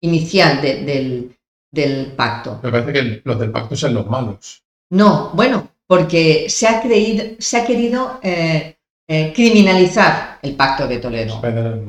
inicial 0.00 0.60
del, 0.60 1.36
del 1.70 2.12
pacto. 2.12 2.60
Me 2.62 2.70
parece 2.70 2.92
que 2.92 3.22
los 3.24 3.38
del 3.38 3.50
pacto 3.50 3.76
son 3.76 3.94
los 3.94 4.06
malos. 4.06 4.64
No, 4.90 5.30
bueno, 5.34 5.68
porque 5.88 6.50
se 6.50 6.68
ha, 6.68 6.82
creído, 6.82 7.24
se 7.38 7.56
ha 7.56 7.66
querido 7.66 8.20
eh, 8.22 8.76
eh, 9.08 9.32
criminalizar 9.34 10.38
el 10.42 10.54
Pacto 10.54 10.86
de 10.86 10.98
Toledo. 10.98 11.40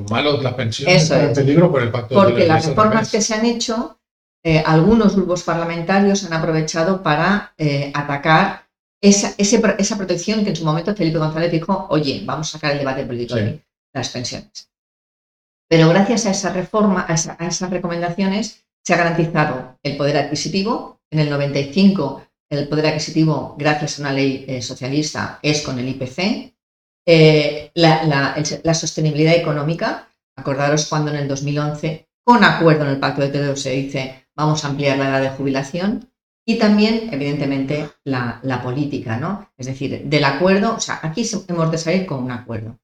Malo, 0.10 0.42
las 0.42 0.54
pensiones 0.54 1.04
están 1.04 1.26
en 1.26 1.34
peligro 1.34 1.70
por 1.70 1.84
el 1.84 1.92
Pacto 1.92 2.08
de 2.08 2.16
Toledo. 2.16 2.30
Porque 2.32 2.48
las 2.48 2.66
reformas 2.66 3.12
que 3.12 3.22
se 3.22 3.34
han 3.36 3.46
hecho, 3.46 4.00
eh, 4.42 4.64
algunos 4.66 5.16
grupos 5.16 5.44
parlamentarios 5.44 6.24
han 6.24 6.32
aprovechado 6.32 7.04
para 7.04 7.54
atacar 7.94 8.70
esa, 9.02 9.34
esa, 9.38 9.98
protección 9.98 10.44
que 10.44 10.52
en 10.52 10.56
su 10.56 10.64
momento 10.64 10.96
Felipe 10.96 11.20
González 11.20 11.52
dijo, 11.52 11.88
oye, 11.90 12.24
vamos 12.26 12.50
a 12.50 12.52
sacar 12.54 12.72
el 12.72 12.80
debate 12.80 13.06
político 13.06 13.36
de 13.36 13.62
las 13.94 14.10
pensiones. 14.10 14.70
Pero 15.70 15.90
gracias 15.90 16.26
a 16.26 16.32
esa 16.32 16.54
reforma, 16.54 17.06
a, 17.08 17.14
esas 17.14 17.70
recomendaciones, 17.70 18.66
se 18.82 18.94
ha 18.94 18.98
garantizado 18.98 19.78
el 19.84 19.98
poder 19.98 20.18
adquisitivo. 20.18 21.00
En 21.12 21.20
el 21.20 21.30
95, 21.30 22.29
el 22.50 22.68
poder 22.68 22.88
adquisitivo, 22.88 23.56
gracias 23.58 24.00
a 24.00 24.02
una 24.02 24.14
ley 24.14 24.46
eh, 24.48 24.62
socialista, 24.62 25.40
es 25.42 25.62
con 25.62 25.78
el 25.78 25.88
IPC. 25.90 26.54
Eh, 27.06 27.72
la, 27.76 28.74
sostenibilidad 28.74 29.36
económica, 29.36 30.08
acordaros 30.36 30.88
cuando 30.88 31.12
en 31.12 31.18
el 31.18 31.28
2011, 31.28 32.08
con 32.24 32.44
acuerdo 32.44 32.86
en 32.86 32.92
el 32.92 33.00
Pacto 33.00 33.22
de 33.22 33.30
Toledo, 33.30 33.56
se 33.56 33.72
dice 33.72 34.28
vamos 34.36 34.64
a 34.64 34.70
ampliar 34.70 34.98
la 34.98 35.10
edad 35.10 35.22
de 35.22 35.38
jubilación. 35.38 36.10
Y 36.46 36.58
también, 36.58 37.10
evidentemente, 37.12 37.92
la, 38.06 38.40
la 38.42 38.64
política, 38.64 39.18
¿no? 39.18 39.52
Es 39.56 39.68
decir, 39.68 40.04
del 40.06 40.24
acuerdo, 40.24 40.76
o 40.76 40.80
sea, 40.80 41.00
aquí 41.04 41.30
hemos 41.48 41.72
de 41.72 41.78
salir 41.78 42.06
con 42.08 42.24
un 42.24 42.32
acuerdo. 42.32 42.80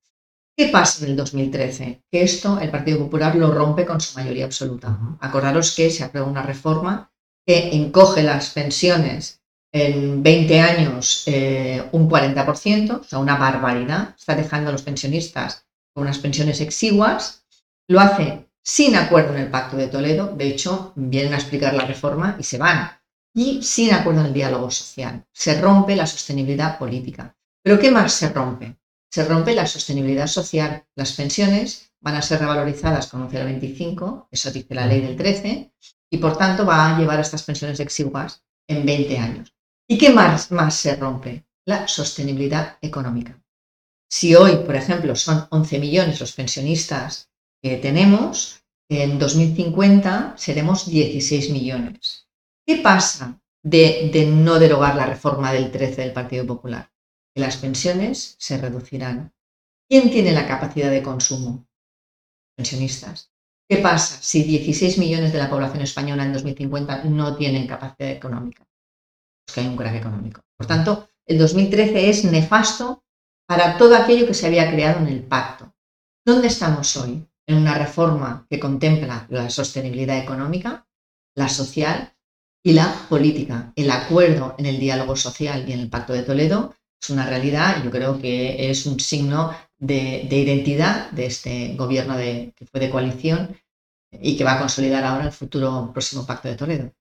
¿Qué 0.55 0.67
pasa 0.67 1.03
en 1.03 1.11
el 1.11 1.17
2013? 1.17 2.03
Que 2.11 2.21
esto 2.21 2.59
el 2.59 2.69
Partido 2.69 2.99
Popular 2.99 3.35
lo 3.35 3.51
rompe 3.51 3.85
con 3.85 3.99
su 3.99 4.17
mayoría 4.17 4.45
absoluta. 4.45 4.97
Acordaros 5.19 5.75
que 5.75 5.89
se 5.89 6.03
aprueba 6.03 6.29
una 6.29 6.43
reforma 6.43 7.11
que 7.45 7.75
encoge 7.75 8.21
las 8.21 8.51
pensiones 8.51 9.41
en 9.75 10.23
20 10.23 10.59
años 10.61 11.23
eh, 11.25 11.83
un 11.91 12.09
40%, 12.09 13.01
o 13.01 13.03
sea, 13.03 13.19
una 13.19 13.35
barbaridad. 13.35 14.15
Está 14.17 14.35
dejando 14.35 14.69
a 14.69 14.71
los 14.71 14.83
pensionistas 14.83 15.65
con 15.93 16.03
unas 16.03 16.19
pensiones 16.19 16.61
exiguas. 16.61 17.45
Lo 17.87 17.99
hace 17.99 18.47
sin 18.63 18.95
acuerdo 18.95 19.35
en 19.35 19.41
el 19.41 19.51
Pacto 19.51 19.77
de 19.77 19.87
Toledo. 19.87 20.33
De 20.35 20.47
hecho, 20.47 20.93
vienen 20.95 21.33
a 21.33 21.37
explicar 21.37 21.73
la 21.73 21.85
reforma 21.85 22.37
y 22.39 22.43
se 22.43 22.57
van. 22.57 22.91
Y 23.33 23.61
sin 23.63 23.93
acuerdo 23.93 24.21
en 24.21 24.27
el 24.27 24.33
diálogo 24.33 24.71
social. 24.71 25.25
Se 25.33 25.59
rompe 25.59 25.95
la 25.95 26.07
sostenibilidad 26.07 26.79
política. 26.79 27.35
¿Pero 27.61 27.77
qué 27.77 27.91
más 27.91 28.13
se 28.13 28.29
rompe? 28.29 28.77
se 29.15 29.23
rompe 29.23 29.55
la 29.55 29.65
sostenibilidad 29.65 30.27
social. 30.27 30.83
Las 30.93 31.13
pensiones 31.13 31.93
van 32.01 32.15
a 32.15 32.21
ser 32.21 32.41
revalorizadas 32.41 33.07
con 33.07 33.21
un 33.21 33.29
0,25, 33.29 34.27
eso 34.29 34.51
dice 34.51 34.75
la 34.75 34.85
ley 34.85 34.99
del 34.99 35.15
13, 35.15 35.71
y 36.09 36.17
por 36.17 36.37
tanto 36.37 36.65
va 36.65 36.93
a 36.93 36.99
llevar 36.99 37.19
a 37.19 37.21
estas 37.21 37.43
pensiones 37.43 37.79
exiguas 37.79 38.43
en 38.67 38.85
20 38.85 39.17
años. 39.17 39.54
¿Y 39.87 39.97
qué 39.97 40.09
más, 40.09 40.49
se 40.75 40.95
rompe? 40.95 41.45
La 41.65 41.87
sostenibilidad 41.87 42.77
económica. 42.81 43.41
Si 44.09 44.35
hoy, 44.35 44.57
por 44.65 44.75
ejemplo, 44.75 45.15
son 45.15 45.47
11 45.49 45.79
millones 45.79 46.19
los 46.19 46.33
pensionistas 46.33 47.29
que 47.61 47.77
tenemos, 47.77 48.63
en 48.89 49.17
2050 49.17 50.35
seremos 50.37 50.87
16 50.87 51.49
millones. 51.51 52.27
¿Qué 52.65 52.77
pasa 52.77 53.41
de, 53.63 54.09
de 54.13 54.25
no 54.27 54.59
derogar 54.59 54.95
la 54.95 55.07
reforma 55.07 55.51
del 55.51 55.71
13 55.71 56.01
del 56.01 56.13
Partido 56.13 56.45
Popular? 56.45 56.91
que 57.35 57.41
las 57.41 57.57
pensiones 57.57 58.35
se 58.39 58.57
reducirán. 58.57 59.33
¿Quién 59.89 60.09
tiene 60.09 60.31
la 60.31 60.47
capacidad 60.47 60.89
de 60.89 61.03
consumo? 61.03 61.67
Pensionistas. 62.55 63.29
¿Qué 63.69 63.77
pasa 63.77 64.21
si 64.21 64.43
16 64.43 64.97
millones 64.97 65.33
de 65.33 65.39
la 65.39 65.49
población 65.49 65.83
española 65.83 66.23
en 66.23 66.33
2050 66.33 67.03
no 67.05 67.35
tienen 67.35 67.67
capacidad 67.67 68.09
económica? 68.09 68.64
Que 69.53 69.61
hay 69.61 69.67
un 69.67 69.77
crack 69.77 69.95
económico. 69.95 70.41
Por 70.57 70.67
tanto, 70.67 71.09
el 71.25 71.37
2013 71.37 72.09
es 72.09 72.25
nefasto 72.25 73.03
para 73.47 73.77
todo 73.77 73.95
aquello 73.95 74.27
que 74.27 74.33
se 74.33 74.47
había 74.47 74.71
creado 74.71 74.99
en 74.99 75.07
el 75.07 75.23
pacto. 75.23 75.73
¿Dónde 76.25 76.47
estamos 76.47 76.95
hoy? 76.97 77.27
En 77.47 77.57
una 77.57 77.75
reforma 77.75 78.47
que 78.49 78.59
contempla 78.59 79.27
la 79.29 79.49
sostenibilidad 79.49 80.17
económica, 80.17 80.87
la 81.35 81.47
social 81.49 82.13
y 82.63 82.73
la 82.73 82.91
política. 83.07 83.71
El 83.75 83.91
acuerdo 83.91 84.55
en 84.57 84.65
el 84.65 84.79
diálogo 84.79 85.15
social 85.15 85.69
y 85.69 85.73
en 85.73 85.81
el 85.81 85.89
pacto 85.89 86.13
de 86.13 86.23
Toledo 86.23 86.73
es 86.99 87.09
una 87.11 87.27
realidad, 87.27 87.83
yo 87.83 87.91
creo 87.91 88.19
que 88.19 88.71
es 88.71 88.87
un 88.87 88.99
signo 88.99 89.55
de, 89.77 90.27
identidad 90.31 91.11
de 91.11 91.27
este 91.27 91.75
gobierno 91.75 92.17
que 92.17 92.65
fue 92.71 92.79
de 92.79 92.89
coalición 92.89 93.55
y 94.11 94.35
que 94.35 94.43
va 94.43 94.53
a 94.53 94.59
consolidar 94.59 95.03
ahora 95.03 95.25
el 95.25 95.31
futuro 95.31 95.91
próximo 95.93 96.25
pacto 96.25 96.47
de 96.47 96.55
Toledo. 96.55 96.91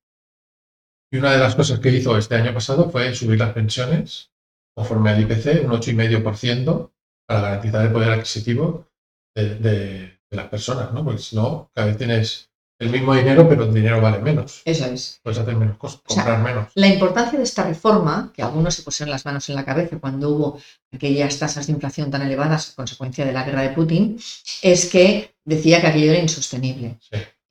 Y 1.15 1.19
una 1.19 1.31
de 1.31 1.39
las 1.39 1.55
cosas 1.55 1.79
que 1.79 1.91
hizo 1.91 2.19
este 2.19 2.35
año 2.35 2.53
pasado 2.53 2.91
fue 2.91 3.15
subir 3.15 3.39
las 3.39 3.53
pensiones 3.53 4.33
conforme 4.77 5.11
al 5.11 5.21
IPC, 5.21 5.65
un 5.65 5.71
8,5% 5.71 6.91
para 7.25 7.41
garantizar 7.41 7.87
el 7.87 7.93
poder 7.93 8.11
adquisitivo 8.11 8.89
de, 9.33 9.55
de, 9.55 10.19
las 10.31 10.49
personas, 10.49 10.93
¿no? 10.93 11.05
Porque 11.05 11.23
si 11.23 11.37
no, 11.37 11.71
cada 11.73 11.87
vez 11.87 11.99
tienes 11.99 12.51
el 12.81 12.91
mismo 12.91 13.15
dinero, 13.15 13.49
pero 13.49 13.63
el 13.63 13.73
dinero 13.73 14.01
vale 14.01 14.19
menos. 14.19 14.63
Eso 14.65 14.87
es. 14.87 15.21
Puedes 15.23 15.39
hacer 15.39 15.55
menos 15.55 15.77
cosas, 15.77 16.01
comprar 16.05 16.43
menos. 16.43 16.73
La 16.75 16.89
importancia 16.89 17.39
de 17.39 17.45
esta 17.45 17.63
reforma, 17.63 18.33
que 18.35 18.43
algunos 18.43 18.75
se 18.75 18.83
pusieron 18.83 19.13
las 19.13 19.25
manos 19.25 19.49
en 19.49 19.55
la 19.55 19.65
cabeza 19.65 20.01
cuando 20.01 20.31
hubo 20.31 20.61
aquellas 20.93 21.39
tasas 21.39 21.69
de 21.69 21.75
inflación 21.75 22.11
tan 22.11 22.23
elevadas 22.23 22.73
a 22.73 22.75
consecuencia 22.75 23.25
de 23.25 23.33
la 23.33 23.45
guerra 23.45 23.63
de 23.63 23.69
Putin, 23.69 24.19
es 24.63 24.87
que 24.87 25.37
decía 25.45 25.81
que 25.81 25.87
aquello 25.87 26.11
era 26.11 26.21
insostenible. 26.21 26.99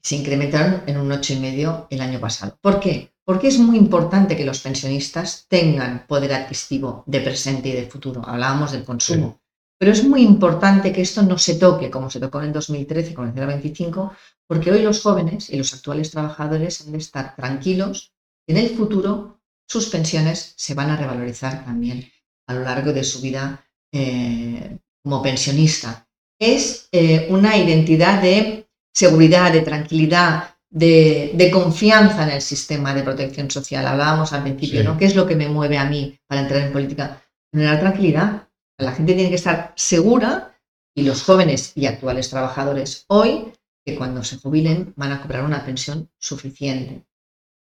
Se 0.02 0.18
incrementaron 0.18 0.84
en 0.86 0.98
un 0.98 1.10
8,5 1.10 1.88
el 1.90 2.02
año 2.02 2.20
pasado. 2.20 2.58
¿Por 2.60 2.82
qué? 2.82 3.13
Porque 3.26 3.48
es 3.48 3.58
muy 3.58 3.78
importante 3.78 4.36
que 4.36 4.46
los 4.46 4.60
pensionistas 4.60 5.46
tengan 5.48 6.06
poder 6.08 6.34
adquisitivo 6.34 7.04
de 7.08 7.22
presente 7.22 7.70
y 7.70 7.74
de 7.74 7.86
futuro. 7.86 8.22
Hablábamos 8.26 8.74
del 8.74 8.84
consumo. 8.84 9.40
Pero 9.80 9.92
es 9.92 10.04
muy 10.04 10.22
importante 10.22 10.92
que 10.92 11.02
esto 11.02 11.24
no 11.24 11.38
se 11.38 11.56
toque 11.56 11.90
como 11.90 12.10
se 12.10 12.20
tocó 12.20 12.40
en 12.40 12.48
el 12.48 12.54
2013 12.54 13.14
con 13.14 13.28
el 13.28 13.34
0,25, 13.34 14.12
porque 14.48 14.72
hoy 14.72 14.82
los 14.82 15.02
jóvenes 15.02 15.50
y 15.50 15.58
los 15.58 15.74
actuales 15.74 16.12
trabajadores 16.12 16.82
han 16.82 16.92
de 16.92 16.98
estar 17.00 17.36
tranquilos 17.36 18.14
que 18.46 18.54
en 18.54 18.60
el 18.60 18.76
futuro 18.76 19.42
sus 19.68 19.88
pensiones 19.88 20.54
se 20.58 20.74
van 20.74 20.90
a 20.90 20.98
revalorizar 20.98 21.66
también 21.66 22.10
a 22.48 22.54
lo 22.54 22.62
largo 22.62 22.94
de 22.94 23.04
su 23.04 23.22
vida 23.22 23.66
eh, 23.92 24.78
como 25.04 25.22
pensionista. 25.22 26.08
Es 26.40 26.88
eh, 26.92 27.28
una 27.30 27.58
identidad 27.58 28.22
de 28.22 28.68
seguridad, 28.94 29.52
de 29.52 29.62
tranquilidad, 29.62 30.53
de, 30.74 31.50
confianza 31.54 32.24
en 32.24 32.32
el 32.32 32.42
sistema 32.42 32.94
de 32.94 33.04
protección 33.04 33.50
social. 33.50 33.86
Hablábamos 33.86 34.34
al 34.34 34.44
principio, 34.44 34.84
¿no? 34.84 34.98
¿Qué 34.98 35.06
es 35.06 35.16
lo 35.16 35.28
que 35.28 35.36
me 35.36 35.48
mueve 35.48 35.78
a 35.78 35.86
mí 35.86 36.18
para 36.28 36.42
entrar 36.42 36.62
en 36.62 36.74
política? 36.74 37.22
Generar 37.52 37.80
tranquilidad, 37.80 38.48
la 38.80 38.92
gente 38.94 39.14
tiene 39.14 39.30
que 39.30 39.36
estar 39.36 39.74
segura 39.76 40.58
y 40.96 41.04
los 41.04 41.24
jóvenes 41.24 41.74
y 41.76 41.86
actuales 41.86 42.30
trabajadores 42.30 43.06
hoy 43.08 43.54
que 43.86 43.96
cuando 43.96 44.24
se 44.24 44.38
jubilen 44.38 44.94
van 44.96 45.12
a 45.12 45.22
cobrar 45.22 45.44
una 45.44 45.64
pensión 45.64 46.10
suficiente. 46.18 47.06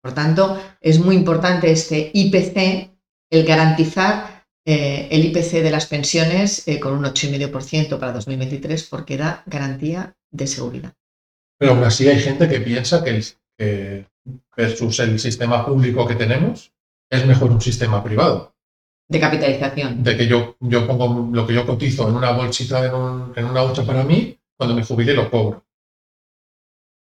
Por 0.02 0.14
tanto, 0.14 0.60
es 0.80 1.00
muy 1.00 1.16
importante 1.16 1.70
este 1.70 2.10
IPC, 2.14 2.90
el 3.30 3.44
garantizar 3.44 4.46
eh, 4.64 5.08
el 5.10 5.24
IPC 5.26 5.62
de 5.62 5.70
las 5.70 5.86
pensiones 5.86 6.66
eh, 6.68 6.78
con 6.78 6.92
un 6.92 7.04
8,5% 7.04 7.98
para 7.98 8.12
2023 8.12 8.84
porque 8.84 9.16
da 9.16 9.42
garantía 9.46 10.16
de 10.30 10.46
seguridad. 10.46 10.94
Pero 11.60 11.72
aún 11.72 11.84
así 11.84 12.08
hay 12.08 12.18
gente 12.18 12.48
que 12.48 12.60
piensa 12.60 13.04
que, 13.04 13.22
que 13.56 14.06
versus 14.56 14.98
el 14.98 15.20
sistema 15.20 15.64
público 15.64 16.08
que 16.08 16.16
tenemos 16.16 16.72
es 17.10 17.26
mejor 17.26 17.50
un 17.50 17.60
sistema 17.60 18.02
privado 18.02 18.54
de 19.10 19.18
capitalización. 19.18 20.02
De 20.04 20.16
que 20.16 20.26
yo, 20.26 20.56
yo 20.60 20.86
pongo 20.86 21.28
lo 21.32 21.46
que 21.46 21.52
yo 21.52 21.66
cotizo 21.66 22.08
en 22.08 22.14
una 22.14 22.30
bolsita, 22.30 22.86
en, 22.86 23.44
una 23.44 23.62
bolsa 23.62 23.84
para 23.84 24.04
mí, 24.04 24.38
cuando 24.56 24.74
me 24.74 24.84
jubile 24.84 25.14
lo 25.14 25.28
cobro. 25.28 25.64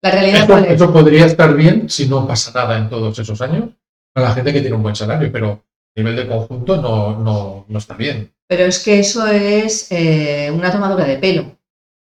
La 0.02 0.10
realidad 0.10 0.40
esto, 0.40 0.58
es? 0.58 0.70
Eso 0.70 0.92
podría 0.92 1.26
estar 1.26 1.54
bien 1.54 1.90
si 1.90 2.08
no 2.08 2.26
pasa 2.26 2.52
nada 2.52 2.78
en 2.78 2.88
todos 2.88 3.18
esos 3.18 3.38
años 3.42 3.68
para 4.14 4.28
la 4.28 4.34
gente 4.34 4.50
que 4.50 4.62
tiene 4.62 4.76
un 4.76 4.82
buen 4.82 4.96
salario, 4.96 5.30
pero 5.30 5.50
a 5.50 6.00
nivel 6.00 6.16
de 6.16 6.26
conjunto 6.26 6.80
no, 6.80 7.66
no, 7.68 7.78
está 7.78 7.94
bien. 7.94 8.32
Pero 8.48 8.64
es 8.64 8.82
que 8.82 9.00
eso 9.00 9.26
es 9.26 9.92
eh, 9.92 10.50
una 10.50 10.72
tomadura 10.72 11.04
de 11.04 11.18
pelo. 11.18 11.58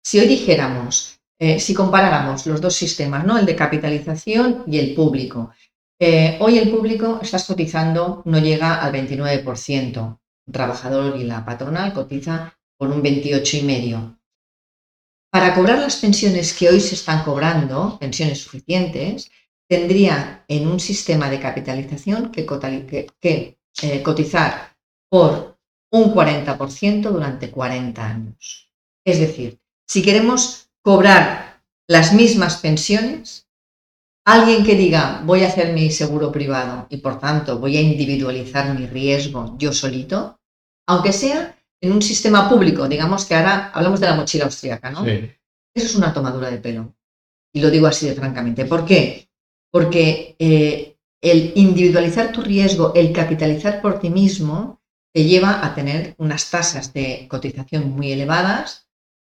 Si 0.03 0.19
hoy 0.19 0.27
dijéramos, 0.27 1.14
eh, 1.39 1.59
si 1.59 1.73
comparáramos 1.73 2.45
los 2.45 2.61
dos 2.61 2.75
sistemas, 2.75 3.25
¿no? 3.25 3.37
el 3.37 3.45
de 3.45 3.55
capitalización 3.55 4.63
y 4.67 4.79
el 4.79 4.93
público, 4.93 5.51
eh, 5.99 6.37
hoy 6.41 6.57
el 6.57 6.69
público 6.69 7.19
está 7.21 7.37
cotizando, 7.45 8.21
no 8.25 8.39
llega 8.39 8.81
al 8.81 8.91
29%. 8.91 10.19
El 10.47 10.53
trabajador 10.53 11.17
y 11.17 11.23
la 11.23 11.45
patronal 11.45 11.93
cotiza 11.93 12.57
con 12.77 12.91
un 12.91 13.01
28,5%. 13.01 14.17
Para 15.31 15.53
cobrar 15.53 15.79
las 15.79 15.97
pensiones 15.97 16.53
que 16.53 16.69
hoy 16.69 16.79
se 16.79 16.95
están 16.95 17.23
cobrando, 17.23 17.97
pensiones 17.99 18.39
suficientes, 18.39 19.29
tendría 19.67 20.45
en 20.47 20.67
un 20.67 20.79
sistema 20.79 21.29
de 21.29 21.39
capitalización 21.39 22.31
que, 22.31 22.45
eh, 23.21 24.03
cotizar 24.03 24.77
por 25.09 25.57
un 25.91 26.13
40% 26.13 27.11
durante 27.11 27.51
40 27.51 28.05
años. 28.05 28.71
Es 29.05 29.19
decir, 29.19 29.59
si 29.87 30.01
queremos 30.01 30.64
cobrar 30.85 31.61
las 31.87 32.13
mismas 32.13 32.57
pensiones, 32.57 33.45
Alguien 34.27 34.65
que 34.65 34.73
diga, 34.73 35.21
voy 35.23 35.43
a 35.43 35.49
hacer 35.49 35.71
mi 35.71 35.91
seguro 35.91 36.31
privado 36.31 36.87
y 36.89 36.97
por 36.97 37.19
tanto 37.19 37.59
voy 37.59 37.77
a 37.77 37.81
individualizar 37.81 38.73
mi 38.77 38.87
riesgo 38.87 39.55
yo 39.59 39.71
solito, 39.71 40.39
aunque 40.87 41.13
sea 41.13 41.55
en 41.79 41.91
un 41.91 42.01
sistema 42.01 42.49
público, 42.49 42.87
digamos 42.87 43.25
que 43.25 43.35
ahora 43.35 43.69
hablamos 43.71 43.99
de 43.99 44.07
la 44.07 44.15
mochila 44.15 44.45
austríaca, 44.45 44.89
¿no? 44.89 45.05
Eso 45.05 45.35
es 45.75 45.95
una 45.95 46.11
tomadura 46.11 46.49
de 46.49 46.57
pelo. 46.57 46.95
Y 47.53 47.61
lo 47.61 47.69
digo 47.69 47.85
así 47.85 48.07
de 48.07 48.15
francamente. 48.15 48.65
¿Por 48.65 48.83
qué? 48.83 49.29
Porque 49.71 50.35
eh, 50.39 50.95
el 51.21 51.51
individualizar 51.53 52.31
tu 52.31 52.41
riesgo, 52.41 52.93
el 52.95 53.13
capitalizar 53.13 53.79
por 53.79 53.99
ti 53.99 54.09
mismo, 54.09 54.81
te 55.13 55.23
lleva 55.23 55.63
a 55.63 55.75
tener 55.75 56.15
unas 56.17 56.49
tasas 56.49 56.91
de 56.93 57.27
cotización 57.29 57.91
muy 57.91 58.11
elevadas, 58.11 58.84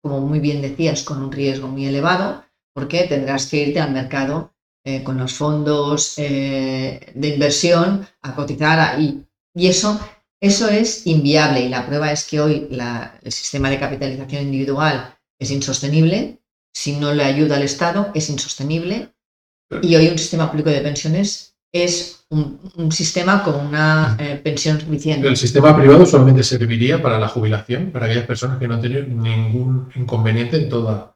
como 0.06 0.22
muy 0.22 0.40
bien 0.40 0.62
decías, 0.62 1.02
con 1.02 1.24
un 1.24 1.32
riesgo 1.32 1.68
muy 1.68 1.88
elevado, 1.88 2.46
porque 2.76 3.08
tendrás 3.08 3.48
que 3.48 3.58
irte 3.58 3.80
al 3.80 3.92
mercado 3.92 4.54
eh, 4.86 5.02
con 5.02 5.18
los 5.18 5.34
fondos 5.34 6.14
eh, 6.20 7.12
de 7.16 7.28
inversión 7.30 8.08
a 8.22 8.36
cotizar 8.36 9.02
y, 9.02 9.26
y 9.56 9.66
eso, 9.66 10.00
eso 10.40 10.70
es 10.70 11.08
inviable. 11.08 11.62
Y 11.62 11.70
la 11.70 11.88
prueba 11.88 12.12
es 12.12 12.24
que 12.28 12.40
hoy 12.40 12.68
el 12.70 13.32
sistema 13.32 13.72
de 13.72 13.80
capitalización 13.80 14.44
individual 14.44 15.18
es 15.40 15.50
insostenible, 15.50 16.40
si 16.72 16.98
no 16.98 17.12
le 17.12 17.24
ayuda 17.24 17.56
al 17.56 17.64
Estado 17.64 18.12
es 18.14 18.30
insostenible. 18.30 19.12
Y 19.82 19.96
hoy 19.96 20.10
un 20.10 20.20
sistema 20.20 20.52
público 20.52 20.70
de 20.70 20.82
pensiones 20.82 21.55
es 21.74 22.26
un, 22.30 22.92
sistema 22.92 23.44
con 23.44 23.56
una 23.56 24.16
eh, 24.20 24.40
pensión 24.44 24.80
suficiente. 24.80 25.28
El 25.28 25.38
sistema 25.38 25.76
privado 25.76 26.06
solamente 26.06 26.44
serviría 26.44 27.02
para 27.02 27.20
la 27.20 27.28
jubilación, 27.28 27.92
para 27.92 28.06
aquellas 28.06 28.26
personas 28.26 28.58
que 28.60 28.68
no 28.68 28.80
tienen 28.80 29.22
ningún 29.22 29.90
inconveniente 29.96 30.58
en 30.58 30.70
toda, 30.70 31.16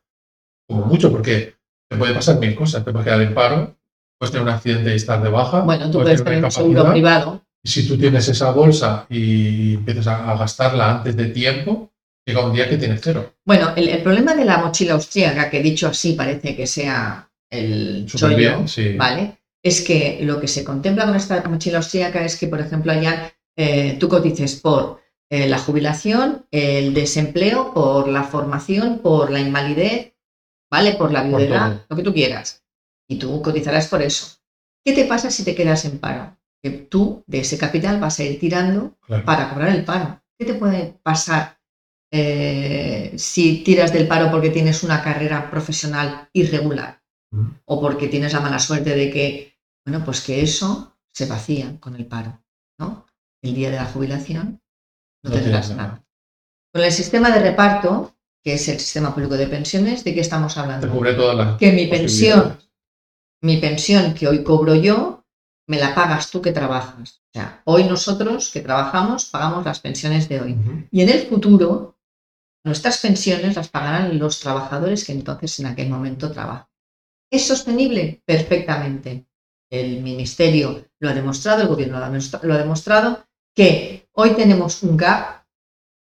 como 0.68 0.86
mucho, 0.86 1.12
porque 1.12 1.56
te 1.90 1.98
puede 1.98 2.14
pasar 2.14 2.40
mil 2.40 2.56
cosas, 2.56 2.84
te 2.84 2.92
puedes 2.92 3.06
quedar 3.06 3.22
en 3.22 3.34
paro, 3.34 3.76
puedes 4.20 4.32
tener 4.32 4.48
un 4.48 4.54
accidente 4.54 4.92
y 4.92 4.96
estar 4.96 5.22
de 5.24 5.30
baja. 5.30 5.62
Bueno, 5.62 5.90
tú 5.90 6.02
puedes, 6.02 6.24
tener 6.24 6.44
un 6.44 6.52
seguro 6.52 6.92
privado. 6.92 7.42
Si 7.64 7.88
tú 7.88 7.98
tienes 7.98 8.28
esa 8.28 8.52
bolsa 8.52 9.06
y 9.10 9.76
empiezas 9.76 10.08
a, 10.08 10.36
gastarla 10.36 10.98
antes 10.98 11.16
de 11.16 11.26
tiempo, 11.28 11.92
llega 12.26 12.46
un 12.46 12.54
día 12.54 12.70
que 12.70 12.78
tienes 12.78 13.02
cero. 13.04 13.34
Bueno, 13.46 13.74
el, 13.76 14.02
problema 14.02 14.36
de 14.36 14.46
la 14.46 14.60
mochila 14.60 14.94
austríaca, 14.94 15.50
que 15.50 15.62
dicho 15.62 15.88
así 15.88 16.14
parece 16.14 16.56
que 16.56 16.68
sea 16.68 17.30
el 17.50 18.06
chollo, 18.06 18.66
¿vale? 18.98 19.39
Es 19.64 19.82
que 19.82 20.20
lo 20.22 20.40
que 20.40 20.48
se 20.48 20.64
contempla 20.64 21.06
con 21.06 21.16
esta 21.16 21.44
mochila 21.50 21.78
austríaca 21.78 22.24
es 22.24 22.38
que, 22.38 22.48
por 22.48 22.60
ejemplo, 22.60 22.92
allá 22.92 23.34
eh, 23.58 23.98
tú 24.00 24.08
cotices 24.08 24.56
por 24.56 25.02
eh, 25.30 25.48
la 25.48 25.60
jubilación, 25.60 26.48
el 26.50 26.94
desempleo, 26.94 27.74
por 27.74 28.08
la 28.08 28.24
formación, 28.24 29.00
por 29.00 29.32
la 29.32 29.40
invalidez, 29.40 30.16
¿vale? 30.72 30.94
Por 30.94 31.12
la 31.12 31.24
viudedad, 31.24 31.86
lo 31.90 31.96
que 31.96 32.04
tú 32.04 32.14
quieras. 32.14 32.64
Y 33.08 33.18
tú 33.18 33.42
cotizarás 33.42 33.88
por 33.88 34.02
eso. 34.02 34.38
¿Qué 34.84 34.94
te 34.94 35.06
pasa 35.06 35.30
si 35.30 35.44
te 35.44 35.56
quedas 35.56 35.86
en 35.86 36.00
paro? 36.00 36.38
Que 36.64 36.72
tú 36.72 37.24
de 37.28 37.40
ese 37.40 37.58
capital 37.58 38.00
vas 38.00 38.20
a 38.20 38.24
ir 38.24 38.40
tirando 38.40 38.98
para 39.26 39.50
cobrar 39.50 39.70
el 39.70 39.84
paro. 39.84 40.22
¿Qué 40.38 40.46
te 40.46 40.54
puede 40.54 40.96
pasar 41.04 41.60
eh, 42.12 43.14
si 43.18 43.64
tiras 43.64 43.92
del 43.92 44.08
paro 44.08 44.32
porque 44.32 44.50
tienes 44.50 44.84
una 44.84 45.04
carrera 45.04 45.52
profesional 45.52 46.30
irregular? 46.34 47.02
O 47.66 47.82
porque 47.82 48.08
tienes 48.08 48.34
la 48.34 48.40
mala 48.40 48.60
suerte 48.60 48.96
de 48.96 49.12
que, 49.12 49.58
bueno, 49.86 50.04
pues 50.04 50.22
que 50.22 50.42
eso 50.42 50.98
se 51.14 51.26
vacía 51.26 51.80
con 51.80 51.96
el 51.96 52.06
paro, 52.06 52.42
¿no? 52.80 53.06
El 53.42 53.54
día 53.56 53.70
de 53.70 53.78
la 53.78 53.86
jubilación 53.86 54.62
no, 55.24 55.32
tendrás 55.32 55.76
nada. 55.76 56.04
Con 56.74 56.84
el 56.84 56.92
sistema 56.92 57.30
de 57.32 57.42
reparto, 57.42 58.16
que 58.44 58.54
es 58.54 58.68
el 58.68 58.80
sistema 58.80 59.14
público 59.14 59.38
de 59.38 59.48
pensiones, 59.48 60.04
¿de 60.04 60.14
qué 60.14 60.22
estamos 60.22 60.58
hablando? 60.58 60.88
Todas 60.88 61.36
las 61.36 61.58
que 61.58 61.72
mi 61.72 61.88
pensión, 61.88 62.58
mi 63.42 63.58
pensión 63.58 64.14
que 64.14 64.28
hoy 64.28 64.44
cobro 64.44 64.76
yo, 64.76 65.26
me 65.68 65.80
la 65.80 65.94
pagas 65.94 66.32
tú 66.32 66.42
que 66.42 66.52
trabajas. 66.52 67.22
O 67.30 67.32
sea, 67.34 67.62
hoy 67.66 67.84
nosotros 67.84 68.50
que 68.50 68.62
trabajamos 68.62 69.26
pagamos 69.26 69.66
las 69.66 69.80
pensiones 69.80 70.28
de 70.28 70.42
hoy. 70.42 70.58
Y 70.92 71.02
en 71.02 71.10
el 71.10 71.28
futuro, 71.28 71.98
nuestras 72.64 73.00
pensiones 73.00 73.56
las 73.56 73.70
pagarán 73.70 74.18
los 74.18 74.40
trabajadores 74.40 75.06
que 75.06 75.12
entonces 75.12 75.60
en 75.60 75.68
aquel 75.68 75.90
momento 75.90 76.32
trabajan. 76.32 76.69
¿Es 77.32 77.46
sostenible? 77.46 78.22
Perfectamente. 78.26 79.26
El 79.70 80.02
Ministerio 80.02 80.86
lo 81.00 81.10
ha 81.10 81.14
demostrado, 81.14 81.62
el 81.62 81.68
Gobierno 81.68 82.00
lo 82.00 82.54
ha 82.54 82.58
demostrado, 82.58 83.26
que 83.56 84.08
hoy 84.14 84.32
tenemos 84.32 84.82
un 84.84 84.98
gap 84.98 85.44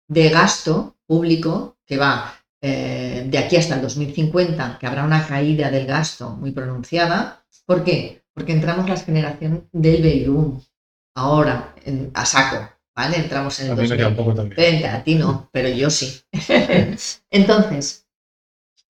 de 0.08 0.30
gasto 0.30 0.96
público 1.06 1.76
que 1.84 1.98
va 1.98 2.34
eh, 2.62 3.26
de 3.28 3.38
aquí 3.38 3.56
hasta 3.56 3.76
el 3.76 3.82
2050, 3.82 4.78
que 4.78 4.86
habrá 4.86 5.04
una 5.04 5.26
caída 5.26 5.70
del 5.70 5.86
gasto 5.86 6.30
muy 6.30 6.52
pronunciada. 6.52 7.44
¿Por 7.66 7.84
qué? 7.84 8.22
Porque 8.32 8.52
entramos 8.52 8.88
la 8.88 8.96
generación 8.96 9.68
del 9.72 10.02
baby 10.02 10.60
ahora 11.14 11.74
a 12.14 12.24
saco, 12.24 12.70
¿vale? 12.94 13.18
Entramos 13.18 13.60
en 13.60 13.70
el 13.70 13.76
2020, 13.76 14.86
a 14.88 15.04
ti 15.04 15.14
no, 15.14 15.48
pero 15.52 15.68
yo 15.68 15.90
sí. 15.90 16.20
Entonces, 17.30 18.08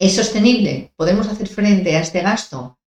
¿Es 0.01 0.15
sostenible? 0.15 0.93
¿Podemos 0.97 1.27
hacer 1.27 1.49
frente 1.49 1.97
a 1.97 2.01
este 2.01 2.21
gasto? 2.21 2.79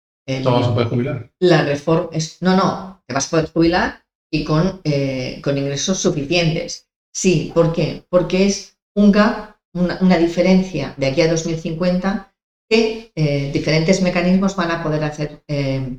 ¿Todo 0.43 0.65
se 0.65 0.71
puede 0.71 0.87
jubilar? 0.87 1.31
La 1.41 1.65
reforma 1.65 2.11
es, 2.13 2.41
no, 2.41 2.57
no, 2.57 3.03
te 3.07 3.15
vas 3.15 3.27
a 3.27 3.31
poder 3.31 3.51
jubilar 3.51 4.05
y 4.31 4.45
con, 4.45 4.81
eh, 4.85 5.41
con 5.43 5.59
ingresos 5.59 5.99
suficientes. 5.99 6.89
Sí, 7.13 7.51
¿por 7.53 7.73
qué? 7.73 8.05
Porque 8.09 8.47
es 8.47 8.79
un 8.95 9.11
gap, 9.11 9.57
una, 9.73 10.19
diferencia 10.19 10.95
de 10.97 11.07
aquí 11.07 11.21
a 11.23 11.31
2050 11.31 12.33
que 12.69 13.11
eh, 13.17 13.51
diferentes 13.53 14.01
mecanismos 14.03 14.55
van 14.55 14.71
a 14.71 14.83
poder 14.83 15.03
hacer, 15.03 15.43
eh, 15.49 15.97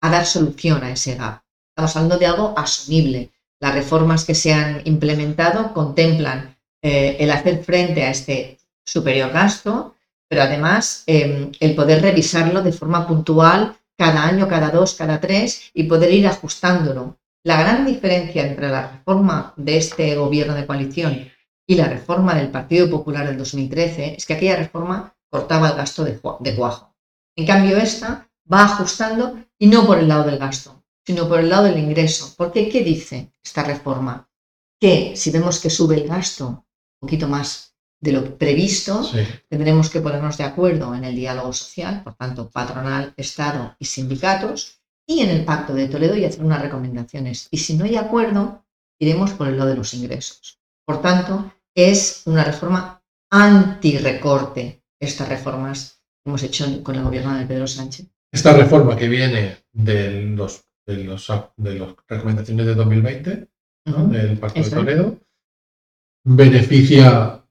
a 0.00 0.10
dar 0.10 0.24
solución 0.24 0.82
a 0.82 0.92
ese 0.92 1.16
gap. 1.16 1.42
Estamos 1.76 1.94
hablando 1.96 2.18
de 2.18 2.26
algo 2.26 2.54
asumible. 2.56 3.30
Las 3.60 3.74
reformas 3.74 4.24
que 4.24 4.34
se 4.34 4.54
han 4.54 4.80
implementado 4.84 5.74
contemplan 5.74 6.56
el 6.82 7.30
hacer 7.30 7.64
frente 7.64 8.02
a 8.02 8.10
este 8.10 8.58
superior 8.84 9.32
gasto 9.32 9.94
pero 10.28 10.42
además 10.42 11.04
em, 11.06 11.52
el 11.60 11.74
poder 11.74 12.02
revisarlo 12.02 12.62
de 12.62 12.72
forma 12.72 13.06
puntual 13.06 13.76
cada 13.96 14.24
año, 14.24 14.48
cada 14.48 14.70
dos, 14.70 14.94
cada 14.94 15.20
tres 15.20 15.70
y 15.72 15.84
poder 15.84 16.12
ir 16.12 16.26
ajustándolo. 16.26 17.18
La 17.44 17.60
gran 17.60 17.84
diferencia 17.84 18.46
entre 18.46 18.68
la 18.68 18.88
reforma 18.90 19.52
de 19.56 19.76
este 19.76 20.14
gobierno 20.16 20.54
de 20.54 20.66
coalición 20.66 21.30
y 21.66 21.74
la 21.76 21.88
reforma 21.88 22.34
del 22.34 22.50
Partido 22.50 22.90
Popular 22.90 23.26
del 23.26 23.38
2013 23.38 24.16
es 24.16 24.26
que 24.26 24.34
aquella 24.34 24.56
reforma 24.56 25.14
cortaba 25.30 25.70
el 25.70 25.76
gasto 25.76 26.04
de, 26.04 26.20
de 26.40 26.56
cuajo. 26.56 26.94
En 27.36 27.46
cambio, 27.46 27.76
esta 27.76 28.28
va 28.50 28.64
ajustando 28.64 29.38
y 29.58 29.66
no 29.66 29.86
por 29.86 29.98
el 29.98 30.08
lado 30.08 30.24
del 30.24 30.38
gasto, 30.38 30.82
sino 31.06 31.28
por 31.28 31.40
el 31.40 31.48
lado 31.48 31.64
del 31.64 31.78
ingreso. 31.78 32.34
Porque, 32.36 32.68
¿qué 32.68 32.82
dice 32.82 33.32
esta 33.42 33.62
reforma? 33.62 34.28
Que 34.80 35.14
si 35.16 35.30
vemos 35.30 35.60
que 35.60 35.70
sube 35.70 35.96
el 35.96 36.08
gasto 36.08 36.46
un 36.48 36.64
poquito 37.00 37.28
más 37.28 37.73
de 38.04 38.12
lo 38.12 38.36
previsto, 38.36 39.10
tendremos 39.48 39.88
que 39.88 40.02
ponernos 40.02 40.36
de 40.36 40.44
acuerdo 40.44 40.94
en 40.94 41.04
el 41.04 41.16
diálogo 41.16 41.54
social, 41.54 42.02
por 42.04 42.14
tanto, 42.14 42.50
patronal, 42.50 43.14
Estado 43.16 43.74
y 43.78 43.86
sindicatos, 43.86 44.82
y 45.06 45.20
en 45.20 45.30
el 45.30 45.44
Pacto 45.44 45.72
de 45.72 45.88
Toledo 45.88 46.14
y 46.14 46.26
hacer 46.26 46.44
unas 46.44 46.60
recomendaciones. 46.60 47.48
Y 47.50 47.58
si 47.58 47.74
no 47.74 47.86
hay 47.86 47.96
acuerdo, 47.96 48.66
iremos 49.00 49.32
por 49.32 49.48
el 49.48 49.56
lado 49.56 49.70
de 49.70 49.76
los 49.76 49.94
ingresos. 49.94 50.60
Por 50.84 51.00
tanto, 51.00 51.50
es 51.74 52.22
una 52.26 52.44
reforma 52.44 53.02
anti-recorte, 53.30 54.82
estas 55.00 55.30
reformas 55.30 56.02
que 56.22 56.28
hemos 56.28 56.42
hecho 56.42 56.82
con 56.82 56.96
el 56.96 57.04
gobierno 57.04 57.34
de 57.34 57.46
Pedro 57.46 57.66
Sánchez. 57.66 58.06
Esta 58.30 58.52
reforma 58.52 58.96
que 58.96 59.08
viene 59.08 59.64
de 59.72 60.22
los 60.26 60.62
de 60.86 61.04
los 61.04 61.26
de 61.56 61.78
las 61.78 61.94
recomendaciones 62.06 62.66
de 62.66 62.74
2020 62.74 63.48
del 64.10 64.38
Pacto 64.38 64.62
de 64.62 64.70
Toledo 64.70 65.18
beneficia 66.24 67.43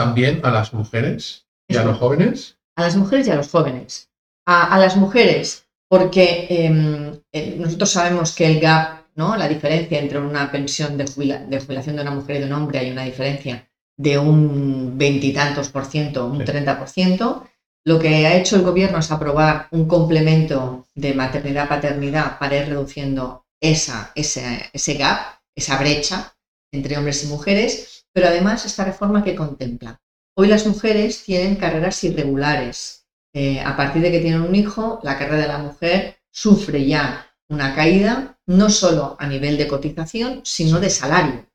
también 0.00 0.40
a 0.44 0.50
las 0.50 0.72
mujeres 0.72 1.46
y 1.68 1.76
a 1.76 1.84
los 1.84 1.98
jóvenes? 1.98 2.56
A 2.74 2.82
las 2.82 2.96
mujeres 2.96 3.26
y 3.26 3.30
a 3.30 3.36
los 3.36 3.50
jóvenes. 3.50 4.08
A, 4.46 4.78
las 4.78 4.96
mujeres, 4.96 5.66
porque 5.88 6.46
em, 6.48 7.20
eh, 7.32 7.56
nosotros 7.58 7.90
sabemos 7.90 8.34
que 8.34 8.46
el 8.46 8.60
gap, 8.60 9.04
¿no? 9.14 9.36
la 9.36 9.46
diferencia 9.46 9.98
entre 9.98 10.18
una 10.18 10.50
pensión 10.50 10.96
de, 10.96 11.06
jubilación 11.06 11.96
de 11.96 12.02
una 12.02 12.10
mujer 12.10 12.36
y 12.36 12.38
de 12.40 12.46
un 12.46 12.52
hombre, 12.54 12.78
hay 12.78 12.90
una 12.90 13.04
diferencia 13.04 13.68
de 13.98 14.18
un 14.18 14.96
veintitantos 14.96 15.68
por 15.68 15.84
ciento, 15.84 16.26
un 16.26 16.44
treinta 16.44 16.78
por 16.78 16.88
ciento. 16.88 17.46
Lo 17.84 17.98
que 17.98 18.26
ha 18.26 18.36
hecho 18.36 18.56
el 18.56 18.62
gobierno 18.62 18.98
es 18.98 19.10
aprobar 19.10 19.68
un 19.70 19.86
complemento 19.86 20.86
de 20.94 21.12
maternidad-paternidad 21.12 22.38
para 22.38 22.56
ir 22.56 22.68
reduciendo 22.68 23.44
esa, 23.60 24.12
ese, 24.14 24.70
ese 24.72 24.94
gap, 24.94 25.20
esa 25.54 25.78
brecha 25.78 26.34
entre 26.72 26.96
hombres 26.96 27.22
y 27.24 27.26
mujeres 27.26 27.99
pero 28.12 28.28
además 28.28 28.64
esta 28.64 28.84
reforma 28.84 29.24
que 29.24 29.34
contempla. 29.34 30.00
Hoy 30.36 30.48
las 30.48 30.66
mujeres 30.66 31.22
tienen 31.24 31.56
carreras 31.56 32.02
irregulares. 32.04 33.06
Eh, 33.32 33.60
a 33.60 33.76
partir 33.76 34.02
de 34.02 34.10
que 34.10 34.20
tienen 34.20 34.42
un 34.42 34.54
hijo, 34.54 35.00
la 35.02 35.18
carrera 35.18 35.42
de 35.42 35.48
la 35.48 35.58
mujer 35.58 36.18
sufre 36.30 36.86
ya 36.86 37.26
una 37.48 37.74
caída, 37.74 38.38
no 38.46 38.70
solo 38.70 39.16
a 39.18 39.26
nivel 39.26 39.56
de 39.56 39.68
cotización, 39.68 40.40
sino 40.44 40.80
de 40.80 40.90
salario. 40.90 41.46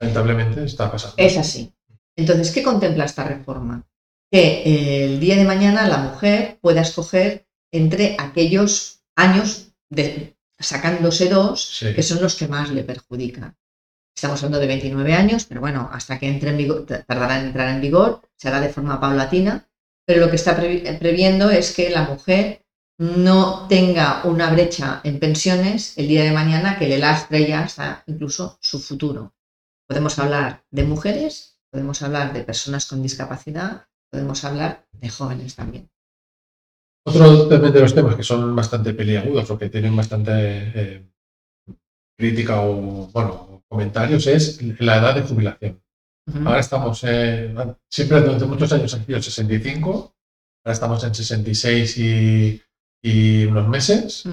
Lamentablemente 0.00 0.64
está 0.64 0.90
pasando. 0.90 1.14
Es 1.18 1.36
así. 1.36 1.72
Entonces, 2.16 2.50
¿qué 2.50 2.62
contempla 2.62 3.04
esta 3.04 3.24
reforma? 3.24 3.86
Que 4.30 4.62
eh, 4.62 5.04
el 5.04 5.20
día 5.20 5.36
de 5.36 5.44
mañana 5.44 5.88
la 5.88 5.98
mujer 5.98 6.58
pueda 6.60 6.80
escoger 6.80 7.46
entre 7.72 8.16
aquellos 8.18 9.02
años 9.16 9.72
de, 9.90 10.36
sacándose 10.58 11.28
dos, 11.28 11.82
que 11.94 12.02
son 12.02 12.22
los 12.22 12.34
que 12.34 12.48
más 12.48 12.70
le 12.70 12.84
perjudican. 12.84 13.56
Estamos 14.14 14.42
hablando 14.42 14.60
de 14.60 14.68
29 14.68 15.14
años, 15.14 15.44
pero 15.44 15.60
bueno, 15.60 15.90
hasta 15.92 16.18
que 16.18 16.28
entre 16.28 16.50
en 16.50 16.56
vigor, 16.56 16.86
tardará 16.86 17.40
en 17.40 17.46
entrar 17.46 17.68
en 17.68 17.80
vigor, 17.80 18.20
se 18.36 18.48
hará 18.48 18.60
de 18.60 18.68
forma 18.68 19.00
paulatina, 19.00 19.66
pero 20.06 20.20
lo 20.20 20.30
que 20.30 20.36
está 20.36 20.56
previendo 20.56 21.50
es 21.50 21.74
que 21.74 21.90
la 21.90 22.04
mujer 22.04 22.64
no 22.98 23.66
tenga 23.68 24.22
una 24.24 24.50
brecha 24.50 25.00
en 25.02 25.18
pensiones 25.18 25.98
el 25.98 26.08
día 26.08 26.22
de 26.22 26.32
mañana 26.32 26.78
que 26.78 26.88
le 26.88 26.98
lastre 26.98 27.46
ya 27.46 27.62
hasta 27.62 28.04
incluso 28.06 28.56
su 28.60 28.78
futuro. 28.78 29.34
Podemos 29.88 30.18
hablar 30.18 30.64
de 30.70 30.84
mujeres, 30.84 31.58
podemos 31.70 32.00
hablar 32.02 32.32
de 32.32 32.44
personas 32.44 32.86
con 32.86 33.02
discapacidad, 33.02 33.88
podemos 34.10 34.44
hablar 34.44 34.86
de 34.92 35.08
jóvenes 35.08 35.56
también. 35.56 35.90
Otro 37.06 37.46
de 37.46 37.80
los 37.80 37.94
temas 37.94 38.14
que 38.14 38.22
son 38.22 38.54
bastante 38.56 38.94
peliagudos 38.94 39.50
o 39.50 39.58
que 39.58 39.68
tienen 39.68 39.94
bastante 39.94 40.32
eh, 40.32 41.10
crítica 42.16 42.62
o, 42.62 43.08
bueno, 43.12 43.53
comentarios 43.74 44.26
es 44.28 44.62
la 44.80 44.98
edad 44.98 45.14
de 45.16 45.22
jubilación. 45.22 45.82
Ahora 46.46 46.60
estamos, 46.60 47.00
siempre 47.00 48.20
durante 48.20 48.46
muchos 48.46 48.72
años 48.72 48.94
aquí 48.94 49.12
en 49.12 49.22
65, 49.22 50.14
ahora 50.64 50.72
estamos 50.72 51.04
en 51.04 51.14
66 51.14 51.98
y, 51.98 52.62
y 53.02 53.44
unos 53.46 53.68
meses, 53.68 54.24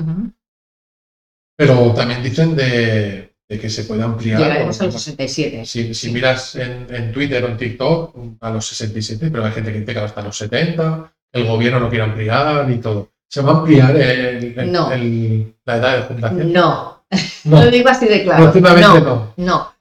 pero 1.58 1.92
también 1.94 2.24
dicen 2.24 2.56
de, 2.56 3.34
que 3.50 3.70
se 3.70 3.84
puede 3.84 4.04
ampliar. 4.04 4.40
Llegaremos 4.40 4.80
a 4.80 4.86
los 4.86 4.94
67. 5.02 5.66
Si, 5.66 6.12
miras 6.12 6.56
en, 6.56 7.12
Twitter 7.12 7.44
o 7.44 7.48
en 7.48 7.58
TikTok, 7.58 8.16
a 8.40 8.52
los 8.52 8.66
67, 8.68 9.30
pero 9.32 9.44
hay 9.44 9.52
gente 9.52 9.74
que 9.74 9.80
dice 9.80 9.94
que 9.94 10.00
hasta 10.00 10.22
los 10.22 10.38
70, 10.38 11.14
el 11.34 11.48
gobierno 11.48 11.80
no 11.80 11.90
quiere 11.90 12.06
ampliar 12.06 12.70
y 12.70 12.78
todo. 12.78 13.10
¿Se 13.28 13.42
va 13.42 13.52
a 13.54 13.58
ampliar 13.58 13.94
la 13.96 15.78
edad 15.78 15.98
de 15.98 16.04
jubilación? 16.04 16.54
No, 16.54 17.01
no. 17.44 17.64
lo 17.64 17.72
digo 17.72 17.90
así 17.90 18.06
de 18.06 18.24
claro. 18.24 18.54
No, 18.54 19.34
no, 19.38 19.74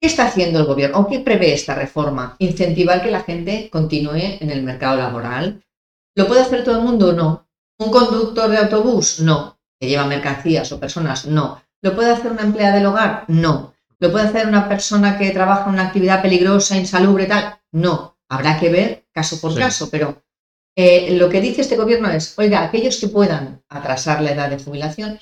¿Qué 0.00 0.08
está 0.08 0.26
haciendo 0.26 0.58
el 0.58 0.66
gobierno 0.66 0.98
o 0.98 1.08
qué 1.08 1.20
prevé 1.20 1.54
esta 1.54 1.74
reforma? 1.74 2.36
Incentivar 2.38 3.02
que 3.02 3.10
la 3.10 3.22
gente 3.22 3.70
continúe 3.70 4.38
en 4.40 4.50
el 4.50 4.62
mercado 4.62 4.96
laboral. 4.98 5.64
¿Lo 6.14 6.26
puede 6.26 6.42
hacer 6.42 6.64
todo 6.64 6.76
el 6.76 6.84
mundo? 6.84 7.12
No. 7.12 7.48
¿Un 7.78 7.90
conductor 7.90 8.50
de 8.50 8.58
autobús? 8.58 9.20
No. 9.20 9.58
¿Que 9.80 9.88
lleva 9.88 10.06
mercancías 10.06 10.70
o 10.72 10.80
personas? 10.80 11.26
No. 11.26 11.62
¿Lo 11.82 11.94
puede 11.94 12.12
hacer 12.12 12.30
una 12.30 12.42
empleada 12.42 12.76
del 12.76 12.86
hogar? 12.86 13.24
No. 13.28 13.74
¿Lo 13.98 14.12
puede 14.12 14.26
hacer 14.26 14.46
una 14.46 14.68
persona 14.68 15.16
que 15.18 15.30
trabaja 15.30 15.64
en 15.64 15.74
una 15.74 15.86
actividad 15.86 16.20
peligrosa, 16.20 16.76
insalubre, 16.76 17.26
tal? 17.26 17.58
No. 17.72 18.18
Habrá 18.28 18.58
que 18.58 18.68
ver 18.68 19.06
caso 19.12 19.40
por 19.40 19.56
caso, 19.56 19.88
pero 19.90 20.22
eh, 20.76 21.16
lo 21.16 21.30
que 21.30 21.40
dice 21.40 21.62
este 21.62 21.76
gobierno 21.76 22.10
es, 22.10 22.38
oiga, 22.38 22.62
aquellos 22.62 22.98
que 22.98 23.08
puedan 23.08 23.62
atrasar 23.68 24.20
la 24.20 24.32
edad 24.32 24.50
de 24.50 24.62
jubilación, 24.62 25.18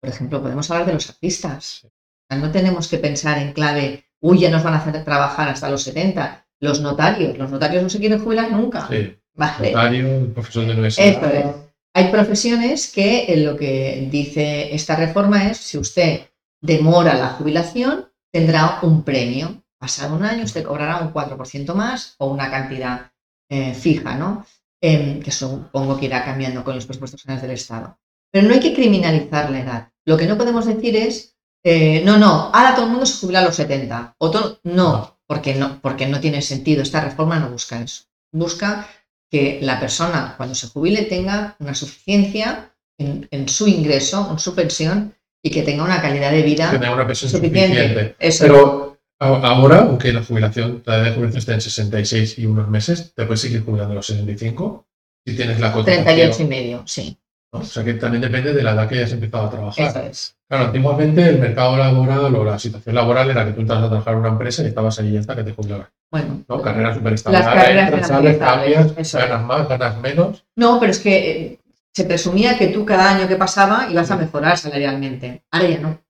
por 0.00 0.10
ejemplo, 0.10 0.42
podemos 0.42 0.70
hablar 0.70 0.86
de 0.86 0.94
los 0.94 1.08
artistas. 1.08 1.86
No 2.30 2.50
tenemos 2.50 2.88
que 2.88 2.98
pensar 2.98 3.38
en 3.38 3.52
clave, 3.52 4.04
uy, 4.20 4.40
ya 4.40 4.50
nos 4.50 4.62
van 4.62 4.74
a 4.74 4.78
hacer 4.78 5.04
trabajar 5.04 5.48
hasta 5.48 5.70
los 5.70 5.82
70. 5.82 6.46
Los 6.60 6.80
notarios, 6.80 7.38
los 7.38 7.50
notarios 7.50 7.82
no 7.82 7.88
se 7.88 7.98
quieren 7.98 8.22
jubilar 8.22 8.50
nunca. 8.50 8.86
Sí. 8.88 9.16
Notario, 9.34 10.34
profesor 10.34 10.66
de 10.66 10.72
universidad. 10.72 11.54
Hay 11.94 12.10
profesiones 12.10 12.92
que 12.92 13.34
lo 13.38 13.56
que 13.56 14.08
dice 14.10 14.74
esta 14.74 14.96
reforma 14.96 15.48
es, 15.48 15.58
si 15.58 15.78
usted 15.78 16.28
demora 16.60 17.14
la 17.14 17.30
jubilación, 17.30 18.10
tendrá 18.32 18.80
un 18.82 19.04
premio. 19.04 19.62
Pasado 19.78 20.16
un 20.16 20.24
año, 20.24 20.44
usted 20.44 20.64
cobrará 20.64 20.98
un 20.98 21.12
4% 21.12 21.74
más 21.74 22.16
o 22.18 22.26
una 22.26 22.50
cantidad 22.50 23.12
eh, 23.48 23.74
fija, 23.74 24.16
¿no? 24.16 24.44
Em, 24.80 25.20
que 25.20 25.30
supongo 25.30 25.98
que 25.98 26.06
irá 26.06 26.24
cambiando 26.24 26.62
con 26.62 26.74
los 26.74 26.86
presupuestos 26.86 27.22
generales 27.22 27.42
del 27.42 27.52
Estado. 27.52 27.98
Pero 28.30 28.46
no 28.46 28.54
hay 28.54 28.60
que 28.60 28.74
criminalizar 28.74 29.50
la 29.50 29.60
edad. 29.60 29.92
Lo 30.04 30.16
que 30.16 30.26
no 30.26 30.36
podemos 30.36 30.66
decir 30.66 30.96
es, 30.96 31.36
eh, 31.64 32.02
no, 32.04 32.18
no, 32.18 32.50
ahora 32.52 32.74
todo 32.74 32.86
el 32.86 32.90
mundo 32.90 33.06
se 33.06 33.18
jubila 33.20 33.40
a 33.40 33.44
los 33.44 33.56
70. 33.56 34.16
O 34.18 34.58
no, 34.64 35.18
porque 35.26 35.54
no, 35.54 35.80
porque 35.80 36.06
no 36.06 36.20
tiene 36.20 36.42
sentido. 36.42 36.82
Esta 36.82 37.00
reforma 37.00 37.38
no 37.38 37.50
busca 37.50 37.80
eso. 37.80 38.04
Busca 38.32 38.88
que 39.30 39.58
la 39.62 39.78
persona 39.78 40.34
cuando 40.36 40.54
se 40.54 40.68
jubile 40.68 41.02
tenga 41.02 41.56
una 41.58 41.74
suficiencia 41.74 42.74
en, 42.98 43.48
su 43.48 43.68
ingreso, 43.68 44.28
en 44.30 44.38
su 44.38 44.54
pensión 44.54 45.14
y 45.42 45.50
que 45.50 45.62
tenga 45.62 45.84
una 45.84 46.00
calidad 46.00 46.32
de 46.32 46.42
vida 46.42 46.70
que 46.70 46.78
tenga 46.78 46.94
una 46.94 47.06
pensión 47.06 47.30
suficiente. 47.30 48.16
Pero 48.18 48.98
ahora, 49.20 49.80
aunque 49.80 50.12
la 50.12 50.24
jubilación, 50.24 50.82
la 50.84 50.96
edad 50.96 51.04
de 51.04 51.12
jubilación 51.12 51.38
está 51.38 51.54
en 51.54 51.60
66 51.60 52.38
y 52.38 52.46
unos 52.46 52.68
meses, 52.68 53.12
te 53.14 53.24
puedes 53.24 53.40
seguir 53.40 53.64
jubilando 53.64 53.92
a 53.92 53.96
los 53.96 54.06
65 54.06 54.86
si 55.26 55.36
tienes 55.36 55.60
la 55.60 55.72
cotización. 55.72 56.04
38 56.04 56.42
y 56.42 56.46
medio, 56.46 56.82
sí. 56.86 57.18
O 57.50 57.62
sea 57.62 57.82
que 57.82 57.94
también 57.94 58.20
depende 58.20 58.52
de 58.52 58.62
la 58.62 58.72
edad 58.72 58.88
que 58.88 58.96
hayas 58.96 59.12
empezado 59.12 59.46
a 59.46 59.50
trabajar. 59.50 59.86
Eso 59.86 60.00
es. 60.00 60.36
Claro, 60.48 60.66
antiguamente 60.66 61.26
el 61.26 61.38
mercado 61.38 61.76
laboral 61.76 62.34
o 62.34 62.44
la 62.44 62.58
situación 62.58 62.94
laboral 62.94 63.30
era 63.30 63.44
que 63.44 63.52
tú 63.52 63.60
entras 63.62 63.82
a 63.82 63.88
trabajar 63.88 64.14
en 64.14 64.20
una 64.20 64.28
empresa 64.28 64.62
y 64.62 64.66
estabas 64.66 64.98
ahí 64.98 65.16
hasta 65.16 65.34
que 65.34 65.44
te 65.44 65.52
jubilabas. 65.52 65.88
Bueno, 66.10 66.42
¿no? 66.48 66.62
Carrera 66.62 66.94
súper 66.94 67.14
estable. 67.14 67.38
Las 67.38 67.46
carreras 67.46 68.08
cambias, 68.38 69.12
ganas 69.12 69.44
más, 69.44 69.68
ganas 69.68 70.00
menos. 70.00 70.44
No, 70.56 70.78
pero 70.78 70.92
es 70.92 70.98
que 70.98 71.30
eh, 71.30 71.58
se 71.94 72.04
presumía 72.04 72.56
que 72.58 72.68
tú 72.68 72.84
cada 72.84 73.10
año 73.10 73.28
que 73.28 73.36
pasaba 73.36 73.88
ibas 73.90 74.10
a 74.10 74.16
mejorar 74.16 74.58
salarialmente. 74.58 75.42
Ahora 75.50 75.68
ya 75.68 75.78
no. 75.80 76.00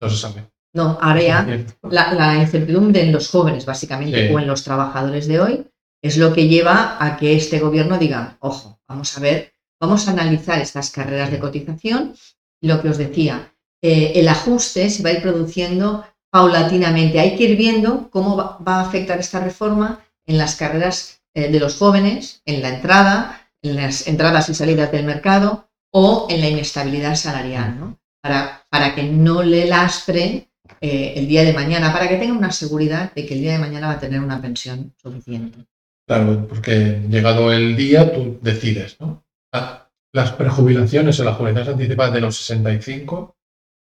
No 0.00 0.10
se 0.10 0.16
sabe. 0.16 0.44
No, 0.74 0.98
ahora 1.00 1.22
ya 1.22 1.46
la, 1.82 2.36
incertidumbre 2.36 3.02
en 3.02 3.12
los 3.12 3.30
jóvenes, 3.30 3.64
básicamente, 3.64 4.34
o 4.34 4.38
en 4.40 4.46
los 4.46 4.64
trabajadores 4.64 5.28
de 5.28 5.40
hoy, 5.40 5.66
es 6.02 6.18
lo 6.18 6.32
que 6.32 6.48
lleva 6.48 6.96
a 6.98 7.16
que 7.16 7.36
este 7.36 7.60
gobierno 7.60 7.96
diga, 7.96 8.36
ojo, 8.40 8.80
vamos 8.88 9.16
a 9.16 9.20
ver, 9.20 9.53
vamos 9.84 10.08
a 10.08 10.12
analizar 10.12 10.58
estas 10.60 10.90
carreras 10.90 11.30
de 11.30 11.38
cotización. 11.38 12.14
Lo 12.62 12.80
que 12.80 12.88
os 12.88 12.98
decía, 12.98 13.52
eh, 13.82 14.12
el 14.16 14.28
ajuste 14.28 14.88
se 14.88 15.02
va 15.02 15.10
a 15.10 15.12
ir 15.12 15.22
produciendo 15.22 16.04
paulatinamente. 16.30 17.20
Hay 17.20 17.36
que 17.36 17.44
ir 17.44 17.56
viendo 17.56 18.08
cómo 18.10 18.36
va, 18.36 18.76
a 18.76 18.80
afectar 18.80 19.18
esta 19.18 19.40
reforma 19.40 20.00
en 20.26 20.38
las 20.38 20.56
carreras 20.56 21.20
eh, 21.34 21.50
de 21.52 21.60
los 21.60 21.76
jóvenes, 21.76 22.40
en 22.46 22.62
la 22.62 22.70
entrada, 22.70 23.50
en 23.62 23.76
las 23.76 24.06
entradas 24.06 24.48
y 24.48 24.54
salidas 24.54 24.90
del 24.90 25.04
mercado 25.04 25.68
o 25.92 26.26
en 26.30 26.40
la 26.40 26.48
inestabilidad 26.48 27.14
salarial, 27.14 27.78
¿no? 27.78 27.98
para, 28.22 28.66
para 28.70 28.94
que 28.94 29.02
no 29.02 29.42
le 29.42 29.66
lastre 29.66 30.48
eh, 30.80 31.12
el 31.16 31.28
día 31.28 31.44
de 31.44 31.52
mañana, 31.52 31.92
para 31.92 32.08
que 32.08 32.16
tenga 32.16 32.32
una 32.32 32.52
seguridad 32.52 33.12
de 33.14 33.26
que 33.26 33.34
el 33.34 33.40
día 33.40 33.52
de 33.52 33.58
mañana 33.58 33.88
va 33.88 33.92
a 33.94 34.00
tener 34.00 34.20
una 34.20 34.40
pensión 34.40 34.94
suficiente. 34.96 35.58
Claro, 36.06 36.46
porque 36.48 37.02
llegado 37.08 37.52
el 37.52 37.76
día 37.76 38.12
tú 38.12 38.38
decides, 38.42 38.96
¿no? 39.00 39.23
Ah, 39.54 39.88
las 40.12 40.32
prejubilaciones 40.32 41.18
o 41.20 41.24
las 41.24 41.36
jubilaciones 41.36 41.72
anticipadas 41.72 42.12
de 42.12 42.20
los 42.20 42.36
65 42.36 43.36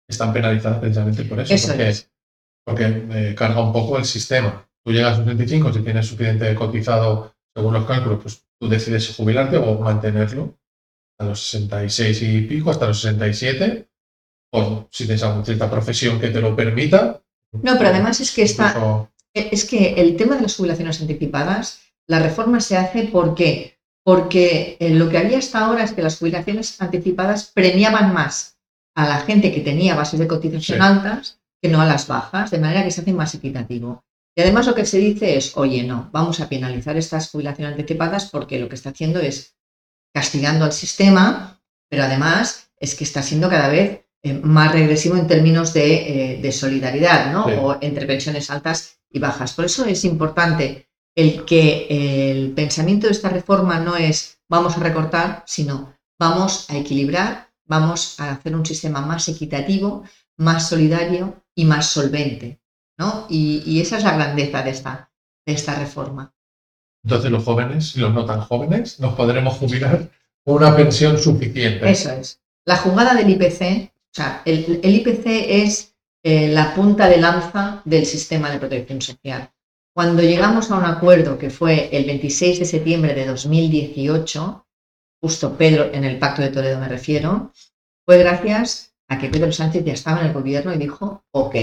están 0.09 0.33
penalizadas 0.33 0.79
precisamente 0.79 1.23
por 1.23 1.39
eso. 1.39 1.53
eso 1.53 1.73
es 1.73 2.11
porque 2.65 3.07
eh, 3.11 3.35
carga 3.35 3.61
un 3.61 3.73
poco 3.73 3.97
el 3.97 4.05
sistema. 4.05 4.67
Tú 4.83 4.91
llegas 4.91 5.15
a 5.15 5.17
los 5.17 5.25
65, 5.25 5.73
si 5.73 5.81
tienes 5.81 6.07
suficiente 6.07 6.53
cotizado 6.55 7.33
según 7.55 7.73
los 7.73 7.85
cálculos, 7.85 8.19
pues 8.21 8.45
tú 8.59 8.69
decides 8.69 9.15
jubilarte 9.15 9.57
o 9.57 9.79
mantenerlo 9.79 10.57
a 11.19 11.25
los 11.25 11.41
66 11.49 12.21
y 12.21 12.41
pico, 12.41 12.71
hasta 12.71 12.87
los 12.87 13.01
67, 13.01 13.87
o 14.53 14.87
si 14.91 15.05
tienes 15.05 15.23
alguna 15.23 15.45
cierta 15.45 15.69
profesión 15.69 16.19
que 16.19 16.29
te 16.29 16.41
lo 16.41 16.55
permita. 16.55 17.21
No, 17.53 17.77
pero 17.77 17.89
además 17.89 18.19
es 18.21 18.31
que 18.31 18.43
está, 18.43 19.09
es 19.33 19.65
que 19.65 19.93
el 19.95 20.15
tema 20.15 20.35
de 20.35 20.43
las 20.43 20.55
jubilaciones 20.55 21.01
anticipadas, 21.01 21.81
la 22.07 22.19
reforma 22.19 22.59
se 22.59 22.77
hace 22.77 23.03
porque 23.11 23.70
porque 24.03 24.77
eh, 24.79 24.91
lo 24.91 25.09
que 25.09 25.17
había 25.17 25.37
hasta 25.37 25.65
ahora 25.65 25.83
es 25.83 25.93
que 25.93 26.01
las 26.01 26.17
jubilaciones 26.17 26.81
anticipadas 26.81 27.51
premiaban 27.53 28.13
más 28.13 28.57
a 28.95 29.07
la 29.07 29.19
gente 29.21 29.53
que 29.53 29.61
tenía 29.61 29.95
bases 29.95 30.19
de 30.19 30.27
cotización 30.27 30.81
altas 30.81 31.39
que 31.61 31.69
no 31.69 31.79
a 31.79 31.85
las 31.85 32.07
bajas, 32.07 32.49
de 32.49 32.59
manera 32.59 32.83
que 32.83 32.91
se 32.91 33.01
hace 33.01 33.13
más 33.13 33.35
equitativo. 33.35 34.03
Y 34.35 34.41
además 34.41 34.65
lo 34.65 34.73
que 34.73 34.85
se 34.85 34.97
dice 34.97 35.37
es, 35.37 35.55
oye, 35.55 35.83
no, 35.83 36.09
vamos 36.11 36.39
a 36.39 36.49
penalizar 36.49 36.97
estas 36.97 37.29
jubilaciones 37.29 37.73
anticipadas 37.73 38.29
porque 38.29 38.59
lo 38.59 38.67
que 38.67 38.75
está 38.75 38.89
haciendo 38.89 39.19
es 39.19 39.55
castigando 40.13 40.65
al 40.65 40.73
sistema, 40.73 41.61
pero 41.89 42.03
además 42.03 42.71
es 42.77 42.95
que 42.95 43.03
está 43.03 43.21
siendo 43.21 43.49
cada 43.49 43.67
vez 43.67 44.05
eh, 44.23 44.33
más 44.33 44.71
regresivo 44.71 45.15
en 45.17 45.27
términos 45.27 45.73
de, 45.73 46.39
eh, 46.47 46.51
solidaridad, 46.51 47.31
¿no? 47.31 47.45
O 47.45 47.77
entre 47.81 48.07
pensiones 48.07 48.49
altas 48.49 48.99
y 49.09 49.19
bajas. 49.19 49.53
Por 49.53 49.65
eso 49.65 49.85
es 49.85 50.03
importante 50.05 50.87
el 51.15 51.45
que 51.45 52.31
el 52.31 52.51
pensamiento 52.51 53.07
de 53.07 53.13
esta 53.13 53.29
reforma 53.29 53.79
no 53.79 53.95
es 53.95 54.39
vamos 54.49 54.77
a 54.77 54.81
recortar, 54.81 55.43
sino 55.45 55.93
vamos 56.19 56.69
a 56.69 56.77
equilibrar, 56.77 57.49
vamos 57.65 58.19
a 58.19 58.31
hacer 58.31 58.55
un 58.55 58.65
sistema 58.65 59.01
más 59.01 59.27
equitativo, 59.27 60.03
más 60.37 60.69
solidario 60.69 61.43
y 61.55 61.65
más 61.65 61.87
solvente. 61.87 62.59
¿no? 62.97 63.25
Y, 63.29 63.81
esa 63.81 63.97
es 63.97 64.03
la 64.03 64.15
grandeza 64.15 64.61
de 64.61 64.69
esta, 64.69 65.11
de 65.45 65.53
esta 65.53 65.75
reforma. 65.75 66.33
Entonces 67.03 67.31
los 67.31 67.43
jóvenes 67.43 67.95
y 67.95 67.99
los 67.99 68.13
no 68.13 68.25
tan 68.25 68.41
jóvenes 68.41 68.99
nos 68.99 69.15
podremos 69.15 69.57
jubilar 69.57 70.11
con 70.43 70.55
una 70.57 70.75
pensión 70.75 71.17
suficiente. 71.17 71.89
Eso 71.89 72.11
es. 72.11 72.41
La 72.65 72.77
jugada 72.77 73.15
del 73.15 73.29
IPC, 73.29 73.91
o 73.91 74.13
sea, 74.13 74.41
el, 74.45 74.81
IPC 74.83 75.25
es 75.25 75.95
eh, 76.23 76.49
la 76.49 76.75
punta 76.75 77.07
de 77.09 77.17
lanza 77.17 77.81
del 77.85 78.05
sistema 78.05 78.51
de 78.51 78.59
protección 78.59 79.01
social. 79.01 79.49
Cuando 79.93 80.21
llegamos 80.21 80.71
a 80.71 80.77
un 80.77 80.85
acuerdo 80.85 81.37
que 81.37 81.49
fue 81.49 81.89
el 81.91 82.05
26 82.05 82.59
de 82.59 82.65
septiembre 82.65 83.13
de 83.13 83.25
2018, 83.25 84.65
justo 85.21 85.57
Pedro, 85.57 85.89
en 85.93 86.05
el 86.05 86.17
Pacto 86.17 86.41
de 86.41 86.49
Toledo 86.49 86.79
me 86.79 86.87
refiero, 86.87 87.51
fue 88.05 88.17
gracias 88.17 88.93
a 89.09 89.19
que 89.19 89.27
Pedro 89.27 89.51
Sánchez 89.51 89.83
ya 89.83 89.91
estaba 89.91 90.21
en 90.21 90.27
el 90.27 90.33
gobierno 90.33 90.73
y 90.73 90.77
dijo, 90.77 91.25
ok. 91.33 91.55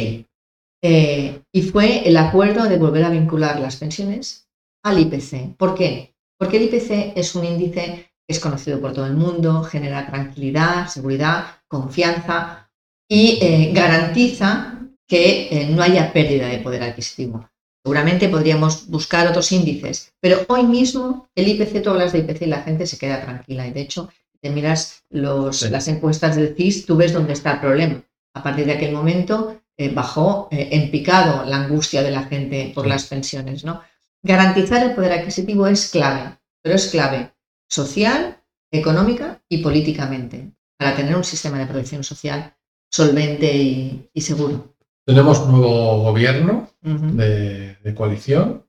Eh, 0.82 1.42
y 1.50 1.62
fue 1.62 2.06
el 2.06 2.18
acuerdo 2.18 2.64
de 2.64 2.76
volver 2.76 3.04
a 3.04 3.10
vincular 3.10 3.58
las 3.60 3.76
pensiones 3.76 4.46
al 4.84 4.98
IPC. 4.98 5.56
¿Por 5.56 5.74
qué? 5.74 6.14
Porque 6.38 6.58
el 6.58 6.64
IPC 6.64 7.16
es 7.16 7.34
un 7.34 7.46
índice 7.46 8.12
que 8.26 8.32
es 8.32 8.40
conocido 8.40 8.78
por 8.78 8.92
todo 8.92 9.06
el 9.06 9.14
mundo, 9.14 9.64
genera 9.64 10.06
tranquilidad, 10.06 10.86
seguridad, 10.88 11.62
confianza 11.66 12.70
y 13.08 13.38
eh, 13.40 13.72
garantiza 13.72 14.86
que 15.08 15.48
eh, 15.50 15.70
no 15.70 15.82
haya 15.82 16.12
pérdida 16.12 16.48
de 16.48 16.58
poder 16.58 16.82
adquisitivo. 16.82 17.48
Seguramente 17.82 18.28
podríamos 18.28 18.88
buscar 18.88 19.26
otros 19.28 19.52
índices, 19.52 20.12
pero 20.20 20.44
hoy 20.48 20.64
mismo 20.64 21.28
el 21.34 21.48
IPC, 21.48 21.82
tú 21.82 21.90
hablas 21.90 22.12
de 22.12 22.18
IPC 22.18 22.42
y 22.42 22.46
la 22.46 22.62
gente 22.62 22.86
se 22.86 22.98
queda 22.98 23.22
tranquila. 23.22 23.66
Y 23.66 23.72
de 23.72 23.80
hecho, 23.80 24.10
te 24.40 24.50
miras 24.50 25.04
las 25.10 25.88
encuestas 25.88 26.36
del 26.36 26.54
CIS, 26.54 26.86
tú 26.86 26.96
ves 26.96 27.12
dónde 27.12 27.32
está 27.32 27.52
el 27.52 27.60
problema. 27.60 28.02
A 28.34 28.42
partir 28.42 28.66
de 28.66 28.72
aquel 28.72 28.92
momento 28.92 29.60
eh, 29.76 29.92
bajó 29.92 30.48
eh, 30.50 30.68
en 30.72 30.90
picado 30.90 31.44
la 31.44 31.56
angustia 31.56 32.02
de 32.02 32.10
la 32.10 32.24
gente 32.24 32.72
por 32.74 32.86
las 32.86 33.06
pensiones. 33.06 33.64
¿no? 33.64 33.80
Garantizar 34.22 34.82
el 34.84 34.94
poder 34.94 35.12
adquisitivo 35.12 35.66
es 35.66 35.88
clave, 35.90 36.36
pero 36.62 36.76
es 36.76 36.88
clave 36.88 37.32
social, 37.68 38.42
económica 38.70 39.42
y 39.48 39.58
políticamente 39.58 40.52
para 40.78 40.94
tener 40.94 41.16
un 41.16 41.24
sistema 41.24 41.58
de 41.58 41.66
protección 41.66 42.04
social 42.04 42.54
solvente 42.90 44.10
y 44.12 44.20
seguro. 44.20 44.77
Tenemos 45.08 45.46
nuevo 45.46 46.02
gobierno 46.02 46.68
de, 46.82 47.94
coalición 47.96 48.66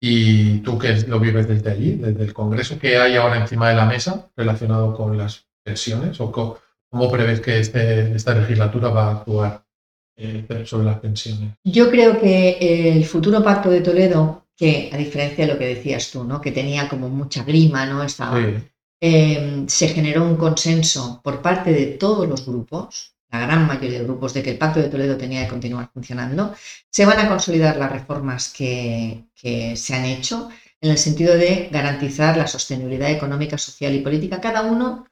y 0.00 0.60
tú 0.60 0.78
que 0.78 0.94
lo 1.06 1.20
vives 1.20 1.46
desde 1.48 1.70
allí, 1.70 1.96
desde 1.96 2.24
el 2.24 2.32
Congreso, 2.32 2.78
¿qué 2.78 2.96
hay 2.96 3.16
ahora 3.16 3.36
encima 3.36 3.68
de 3.68 3.74
la 3.74 3.84
mesa 3.84 4.30
relacionado 4.34 4.96
con 4.96 5.18
las 5.18 5.44
pensiones 5.62 6.18
o 6.18 6.32
cómo, 6.32 7.10
prevés 7.12 7.42
que 7.42 7.60
este, 7.60 8.10
esta 8.16 8.34
legislatura 8.34 8.88
va 8.88 9.08
a 9.08 9.10
actuar 9.18 9.66
eh, 10.16 10.46
sobre 10.64 10.86
las 10.86 10.98
pensiones? 10.98 11.50
Yo 11.62 11.90
creo 11.90 12.18
que 12.18 12.92
el 12.96 13.04
futuro 13.04 13.44
pacto 13.44 13.68
de 13.68 13.82
Toledo, 13.82 14.46
que 14.56 14.88
a 14.90 14.96
diferencia 14.96 15.46
de 15.46 15.52
lo 15.52 15.58
que 15.58 15.66
decías 15.66 16.10
tú, 16.10 16.24
¿no? 16.24 16.40
que 16.40 16.52
tenía 16.52 16.88
como 16.88 17.10
mucha 17.10 17.44
grima, 17.44 17.84
¿no? 17.84 18.02
Estaba, 18.02 18.40
eh, 19.02 19.64
se 19.66 19.88
generó 19.88 20.24
un 20.24 20.36
consenso 20.36 21.20
por 21.22 21.42
parte 21.42 21.70
de 21.74 21.84
todos 21.98 22.26
los 22.26 22.46
grupos 22.46 23.14
la 23.30 23.40
gran 23.40 23.66
mayoría 23.66 23.98
de 23.98 24.04
grupos, 24.04 24.34
de 24.34 24.42
que 24.42 24.50
el 24.50 24.58
Pacto 24.58 24.80
de 24.80 24.88
Toledo 24.88 25.16
tenía 25.16 25.44
que 25.44 25.50
continuar 25.50 25.90
funcionando. 25.92 26.54
Se 26.90 27.06
van 27.06 27.18
a 27.18 27.28
consolidar 27.28 27.76
las 27.76 27.92
reformas 27.92 28.52
que, 28.52 29.24
se 29.34 29.94
han 29.94 30.04
hecho 30.04 30.50
en 30.80 30.90
el 30.90 30.98
sentido 30.98 31.34
de 31.34 31.68
garantizar 31.70 32.36
la 32.36 32.46
sostenibilidad 32.46 33.10
económica, 33.10 33.56
social 33.58 33.94
y 33.94 34.00
política, 34.00 34.40
cada 34.40 34.62
uno 34.62 35.06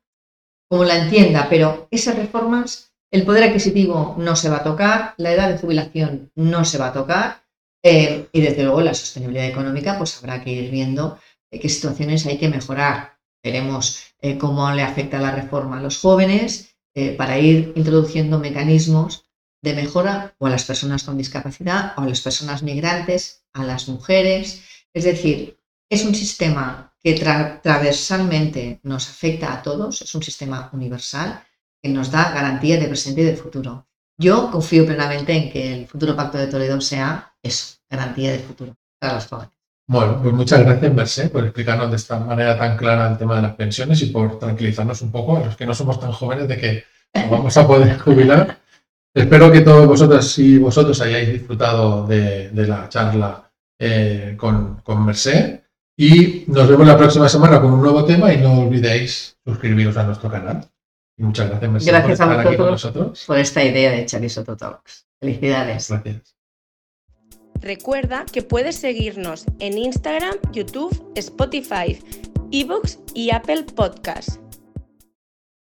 como 0.68 0.84
la 0.84 0.96
entienda, 0.96 1.46
pero 1.48 1.88
esas 1.90 2.16
reformas, 2.16 2.92
el 3.10 3.24
poder 3.24 3.44
adquisitivo 3.44 4.16
no 4.18 4.36
se 4.36 4.50
va 4.50 4.58
a 4.58 4.64
tocar, 4.64 5.14
la 5.16 5.32
edad 5.32 5.48
de 5.48 5.58
jubilación 5.58 6.30
no 6.34 6.64
se 6.64 6.78
va 6.78 6.88
a 6.88 6.92
tocar 6.92 7.42
eh, 7.82 8.28
y 8.32 8.40
desde 8.40 8.64
luego 8.64 8.82
la 8.82 8.92
sostenibilidad 8.92 9.46
económica, 9.46 9.96
pues 9.96 10.18
habrá 10.18 10.42
que 10.42 10.50
ir 10.50 10.70
viendo 10.70 11.18
qué 11.50 11.68
situaciones 11.68 12.26
hay 12.26 12.38
que 12.38 12.48
mejorar. 12.48 13.18
Veremos 13.42 14.02
eh, 14.20 14.36
cómo 14.36 14.70
le 14.72 14.82
afecta 14.82 15.18
la 15.18 15.30
reforma 15.30 15.78
a 15.78 15.82
los 15.82 15.98
jóvenes, 15.98 16.76
eh, 17.00 17.14
para 17.16 17.38
ir 17.38 17.72
introduciendo 17.76 18.40
mecanismos 18.40 19.24
de 19.62 19.72
mejora 19.72 20.34
o 20.38 20.48
a 20.48 20.50
las 20.50 20.64
personas 20.64 21.04
con 21.04 21.16
discapacidad 21.16 21.92
o 21.96 22.00
a 22.00 22.08
las 22.08 22.20
personas 22.20 22.64
migrantes, 22.64 23.44
a 23.52 23.62
las 23.62 23.88
mujeres. 23.88 24.64
Es 24.92 25.04
decir, 25.04 25.60
es 25.88 26.04
un 26.04 26.12
sistema 26.12 26.92
que 27.00 27.14
transversalmente 27.14 28.80
nos 28.82 29.08
afecta 29.08 29.52
a 29.52 29.62
todos, 29.62 30.02
es 30.02 30.12
un 30.12 30.24
sistema 30.24 30.70
universal 30.72 31.40
que 31.80 31.88
nos 31.88 32.10
da 32.10 32.32
garantía 32.32 32.80
de 32.80 32.88
presente 32.88 33.20
y 33.20 33.26
de 33.26 33.36
futuro. 33.36 33.86
Yo 34.18 34.50
confío 34.50 34.84
plenamente 34.84 35.32
en 35.32 35.52
que 35.52 35.72
el 35.72 35.86
futuro 35.86 36.16
Pacto 36.16 36.38
de 36.38 36.48
Toledo 36.48 36.80
sea 36.80 37.32
eso, 37.40 37.76
garantía 37.88 38.32
de 38.32 38.40
futuro 38.40 38.76
para 38.98 39.14
los 39.14 39.26
jóvenes. 39.28 39.57
Bueno, 39.88 40.20
pues 40.22 40.34
muchas 40.34 40.60
gracias, 40.60 40.92
Mercé, 40.92 41.30
por 41.30 41.44
explicarnos 41.44 41.88
de 41.88 41.96
esta 41.96 42.18
manera 42.18 42.58
tan 42.58 42.76
clara 42.76 43.10
el 43.10 43.16
tema 43.16 43.36
de 43.36 43.42
las 43.42 43.54
pensiones 43.54 44.02
y 44.02 44.06
por 44.06 44.38
tranquilizarnos 44.38 45.00
un 45.00 45.10
poco 45.10 45.38
a 45.38 45.46
los 45.46 45.56
que 45.56 45.64
no 45.64 45.72
somos 45.72 45.98
tan 45.98 46.12
jóvenes 46.12 46.46
de 46.46 46.58
que 46.58 46.84
vamos 47.30 47.56
a 47.56 47.66
poder 47.66 47.98
jubilar. 48.04 48.58
Espero 49.14 49.50
que 49.50 49.62
todos 49.62 49.86
vosotras 49.86 50.38
y 50.38 50.58
vosotros 50.58 51.00
hayáis 51.00 51.32
disfrutado 51.32 52.06
de, 52.06 52.50
la 52.52 52.86
charla 52.90 53.50
eh, 53.78 54.34
con, 54.36 54.82
con 54.82 55.06
Mercé 55.06 55.64
y 55.96 56.44
nos 56.48 56.68
vemos 56.68 56.86
la 56.86 56.98
próxima 56.98 57.26
semana 57.26 57.58
con 57.58 57.72
un 57.72 57.80
nuevo 57.80 58.04
tema 58.04 58.30
y 58.30 58.36
no 58.36 58.60
olvidéis 58.60 59.38
suscribiros 59.42 59.96
a 59.96 60.04
nuestro 60.04 60.30
canal. 60.30 60.68
muchas 61.16 61.48
gracias, 61.48 61.70
Mercé, 61.70 61.90
gracias 61.90 62.02
por 62.02 62.12
estar 62.12 62.38
a 62.38 62.42
aquí 62.42 62.56
con 62.58 62.70
nosotros. 62.72 63.24
Por 63.26 63.38
esta 63.38 63.64
idea 63.64 63.90
de 63.90 64.04
Charisoto 64.04 64.54
Talks. 64.54 65.06
Felicidades. 65.18 65.88
Gracias. 65.88 66.37
Recuerda 67.60 68.24
que 68.32 68.42
puedes 68.42 68.76
seguirnos 68.76 69.44
en 69.58 69.78
Instagram, 69.78 70.36
YouTube, 70.52 71.12
Spotify, 71.16 71.98
Evox 72.50 72.98
y 73.14 73.30
Apple 73.30 73.64
Podcasts. 73.74 74.40